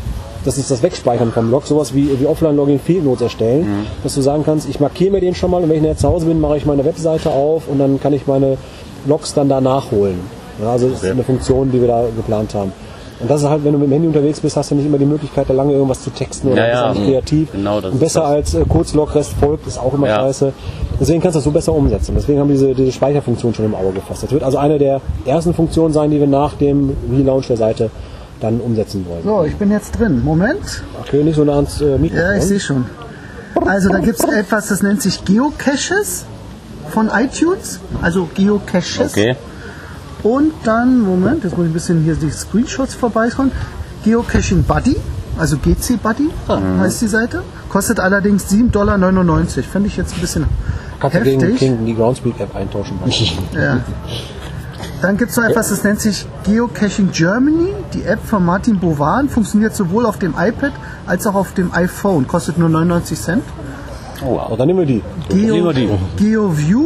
[0.45, 3.67] das ist das Wegspeichern vom Log, sowas wie, wie Offline-Login Field Notes erstellen,
[4.03, 6.07] dass du sagen kannst, ich markiere mir den schon mal und wenn ich nachher zu
[6.07, 8.57] Hause bin, mache ich meine Webseite auf und dann kann ich meine
[9.05, 10.19] Logs dann da nachholen.
[10.61, 12.71] Ja, also das ist eine Funktion, die wir da geplant haben.
[13.21, 14.97] Und das ist halt, wenn du mit dem Handy unterwegs bist, hast du nicht immer
[14.97, 16.91] die Möglichkeit, da lange irgendwas zu texten oder Ja, ja.
[16.93, 17.51] bist kreativ.
[17.51, 18.29] Genau, das und ist besser das.
[18.29, 20.15] als äh, Kurzlog, Rest folgt, ist auch immer Ja.
[20.21, 20.53] scheiße.
[20.99, 22.13] Deswegen kannst du das so besser umsetzen.
[22.15, 24.23] Deswegen haben wir diese, diese Speicherfunktion schon im Auge gefasst.
[24.23, 27.89] Das wird also eine der ersten Funktionen sein, die wir nach dem Relaunch der Seite
[28.39, 29.21] dann umsetzen wollen.
[29.25, 30.23] So, ich bin jetzt drin.
[30.23, 30.83] Moment.
[31.05, 32.25] Okay, nicht so nah ans äh, Mikrofon.
[32.25, 32.85] Ja, ich sehe schon.
[33.65, 36.23] Also da gibt es etwas, das nennt sich Geocaches
[36.89, 37.81] von iTunes.
[38.01, 39.11] Also Geocaches.
[39.11, 39.35] Okay.
[40.23, 43.51] Und dann, Moment, jetzt muss ich ein bisschen hier die Screenshots vorbeischauen.
[44.03, 44.97] Geocaching Buddy.
[45.37, 47.43] also GC Buddy heißt die Seite.
[47.69, 48.97] Kostet allerdings 7,99 Dollar.
[49.63, 50.45] Fände ich jetzt ein bisschen
[50.99, 51.59] Kannst du gegen, heftig.
[51.59, 52.99] gegen die Groundspeak-App eintauschen.
[53.53, 53.79] Ja.
[55.01, 57.69] Dann gibt es noch etwas, das nennt sich Geocaching Germany.
[57.93, 60.73] Die App von Martin Bovan funktioniert sowohl auf dem iPad
[61.05, 62.27] als auch auf dem iPhone.
[62.27, 63.43] Kostet nur 99 Cent.
[64.25, 65.01] Oh, dann nehmen wir die.
[65.29, 65.89] Geo, Nehmen wir die.
[66.17, 66.85] GeoView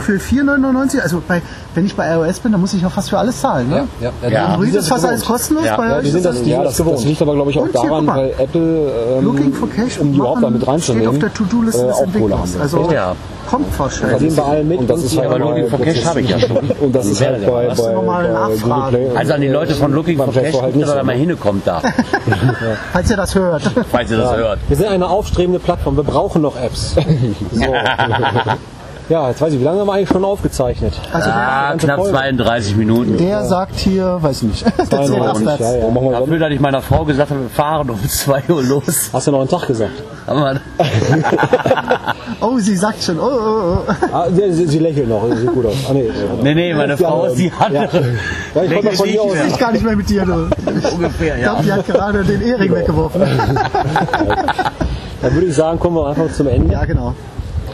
[0.00, 1.00] für 4,99.
[1.00, 1.40] Also bei,
[1.74, 3.68] wenn ich bei iOS bin, dann muss ich ja fast für alles zahlen.
[3.70, 3.86] Ne?
[4.00, 4.28] Ja, ja.
[4.28, 4.58] Ja.
[4.58, 5.64] Sind ist fast alles kostenlos.
[5.64, 7.62] Ja, bei ja, euch sind das, das ja, das, das liegt aber, glaube ich, auch
[7.62, 8.16] Und hier, daran, mal.
[8.16, 11.82] weil Apple, ähm, Looking for Cash um die überhaupt damit reinzunehmen, steht auf der To-Do-Liste
[11.82, 12.52] äh, des auch Kohle Entwicklers.
[12.54, 12.60] haben.
[12.62, 13.14] Also Ja.
[13.48, 14.36] kommt Das wahrscheinlich.
[14.36, 14.78] wir allen mit.
[14.80, 16.56] Und das ist halt aber bei- Looking for Cash habe ich ja schon.
[16.80, 19.10] Und das ist halt bei, bei, bei.
[19.16, 21.80] Also an die Leute von Looking for Cash, halt dass er mal hinkommt da,
[22.92, 23.62] Falls ihr das hört.
[23.90, 24.58] falls ihr das hört.
[24.68, 26.94] Wir sind eine aufstrebende Plattform, wir brauchen noch Apps.
[27.52, 27.62] so.
[29.08, 30.94] ja, jetzt weiß ich, wie lange haben wir eigentlich schon aufgezeichnet?
[31.12, 32.12] Also Ah, knapp Folge.
[32.12, 33.16] 32 Minuten.
[33.18, 35.60] der sagt hier, weiß ich nicht, der zählt 32, abwärts.
[35.60, 35.90] ja, ja.
[35.90, 39.10] Machen wir Dafür, dass ich meiner Frau gesagt habe, wir fahren um 2 Uhr los.
[39.12, 39.92] Hast du noch einen Tag gesagt?
[40.26, 40.60] Haben wir-
[42.40, 43.92] Oh, sie sagt schon, oh, oh, oh.
[44.12, 45.74] Ah, sie, sie, lächelt noch, sieht gut aus.
[45.88, 46.12] Ah, nee, äh,
[46.42, 48.04] Nee, nee, meine Frau ist die andere.
[48.54, 49.34] ja, ich mal von dir aus.
[49.48, 50.32] Ich gar nicht mehr mit dir, du.
[50.94, 51.52] Ungefähr, Ich ja.
[51.52, 53.22] glaube, die hat gerade den Ehering weggeworfen.
[55.24, 56.72] Dann würde ich sagen, kommen wir einfach zum Ende.
[56.72, 57.14] Ja, genau.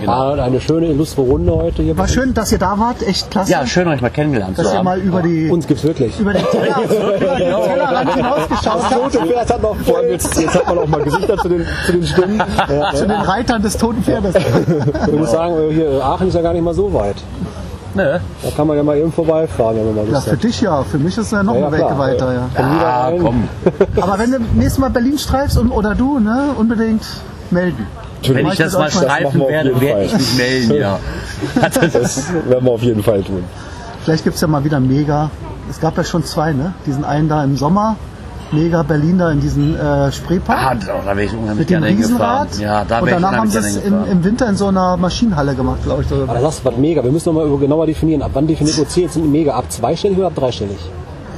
[0.07, 1.99] Ah, eine schöne, illustre Runde heute hier.
[1.99, 3.03] War schön, dass ihr da wart.
[3.07, 3.51] Echt klasse.
[3.53, 4.85] Ja, schön euch mal kennengelernt zu dass ihr haben.
[4.87, 6.19] mal über die Uns gibt's wirklich.
[6.19, 8.95] über den Teller, den Tellerrand hinausgeschaut habt.
[8.95, 11.67] Tote Pferd hat noch vor allem jetzt, jetzt hat man auch mal Gesichter zu den,
[11.85, 12.43] zu den Stimmen.
[12.71, 14.35] Ja, Zu den Reitern des toten Pferdes.
[14.37, 17.17] Ich würde sagen, äh, hier Aachen ist ja gar nicht mal so weit.
[17.95, 18.21] Ne?
[18.43, 20.45] Da kann man ja mal eben vorbeifahren, wenn man mal Ja, Lust für hat.
[20.45, 20.83] dich ja.
[20.85, 21.99] Für mich ist es ja noch Ja, ja, eine Ecke klar.
[21.99, 22.33] weiter.
[22.33, 23.05] Ja.
[23.05, 23.19] Rein.
[23.23, 23.49] komm.
[24.01, 27.03] Aber wenn du nächstes Mal Berlin streifst und, oder du, ne, unbedingt
[27.53, 27.87] melden.
[28.23, 30.99] Wenn ich das mal auf werde, werde ich mich melden, ja.
[31.61, 33.45] Das werden wir auf jeden Fall tun.
[34.05, 35.31] Vielleicht gibt es ja mal wieder Mega.
[35.71, 36.75] Es gab ja schon zwei, ne?
[36.87, 37.97] Diesen einen da im Sommer.
[38.53, 40.59] Mega Berlin da in diesen äh, Spreepark.
[40.59, 41.87] Ah, da wäre ich unheimlich mit dem gerne.
[41.87, 42.59] Riesenrad.
[42.59, 45.85] Ja, da und danach haben sie es im, im Winter in so einer Maschinenhalle gemacht,
[45.85, 46.13] glaube ich.
[46.13, 47.05] Aber das ist was mega.
[47.05, 48.23] Wir müssen noch mal über- genauer definieren.
[48.23, 49.55] Ab wann definiert OC jetzt ein mega?
[49.55, 50.79] Ab zweistellig oder ab dreistellig?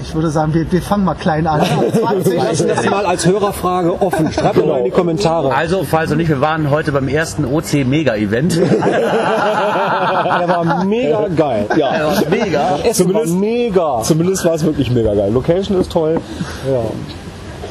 [0.03, 1.61] Ich würde sagen, wir, wir fangen mal klein an.
[1.63, 2.33] 20.
[2.33, 4.33] Wir lassen das mal als Hörerfrage offen.
[4.33, 5.55] Schreibt doch mal in die Kommentare.
[5.55, 8.57] Also, falls noch nicht, wir waren heute beim ersten OC Mega-Event.
[8.61, 11.67] Der war mega geil.
[11.77, 11.93] Ja.
[11.93, 12.71] Der war mega.
[12.79, 14.03] Das Essen war Zumindest- mega.
[14.03, 15.31] Zumindest war es wirklich mega geil.
[15.33, 16.21] Location ist toll.
[16.71, 16.81] Ja.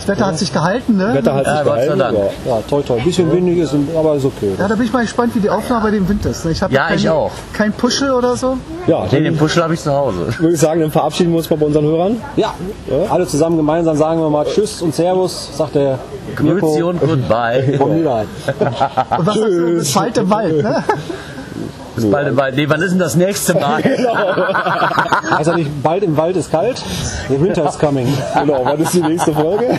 [0.01, 1.13] Das Wetter hat sich gehalten, ne?
[1.13, 1.99] Wetter hat Ja, sich sei gehalten.
[1.99, 2.17] Dank.
[2.45, 2.97] Ja, ja, toll, toll.
[2.97, 4.51] Ein bisschen windig ist, aber ist okay.
[4.57, 6.43] Ja, da bin ich mal gespannt, wie die Aufnahme bei dem Wind ist.
[6.45, 7.31] Ich habe Ja, ich auch.
[7.53, 8.57] Kein Puschel oder so.
[8.87, 10.27] Ja, Nee, den Puschel habe ich zu Hause.
[10.39, 12.17] Würde ich sagen, dann verabschieden wir uns mal bei unseren Hörern.
[12.35, 12.53] ja.
[13.09, 15.99] Alle zusammen gemeinsam sagen wir mal Tschüss und Servus, sagt der
[16.35, 17.75] Grüezi und Goodbye.
[17.77, 18.27] Komm wieder rein.
[19.17, 19.65] Und was sagst du?
[19.77, 20.83] Bis bald im Wald, ne?
[21.95, 22.55] Bis bald im Wald.
[22.55, 23.83] Nee, wann ist denn das nächste Mal?
[25.37, 26.81] Heißt ja nicht, bald im Wald ist kalt?
[27.27, 28.07] The winter is coming.
[28.39, 29.77] Genau, wann ist die nächste Folge?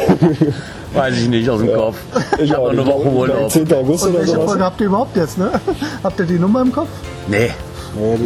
[0.95, 1.97] Weiß ich nicht aus dem Kopf.
[2.39, 3.51] Ich habe noch eine Woche Urlaub.
[3.51, 3.73] 10.
[3.73, 4.45] August Und oder welche sowas.
[4.51, 5.51] Folge habt ihr überhaupt jetzt, ne?
[6.05, 6.89] Habt ihr die Nummer im Kopf?
[7.29, 7.51] Nee,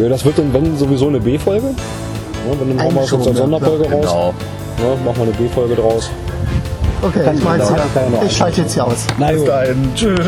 [0.01, 1.67] Ja, das wird dann, wenn, sowieso eine B-Folge.
[1.69, 4.01] Ja, wenn dann machen wir so eine Sonderfolge raus.
[4.01, 4.35] genau.
[4.79, 6.11] Ja, machen wir eine B-Folge draus.
[7.03, 8.23] Okay, ich mein's dauert ja.
[8.27, 9.07] Ich schalte jetzt hier aus.
[9.17, 9.29] Gut.
[9.29, 9.91] Bis dahin.
[9.95, 10.27] Tschüss.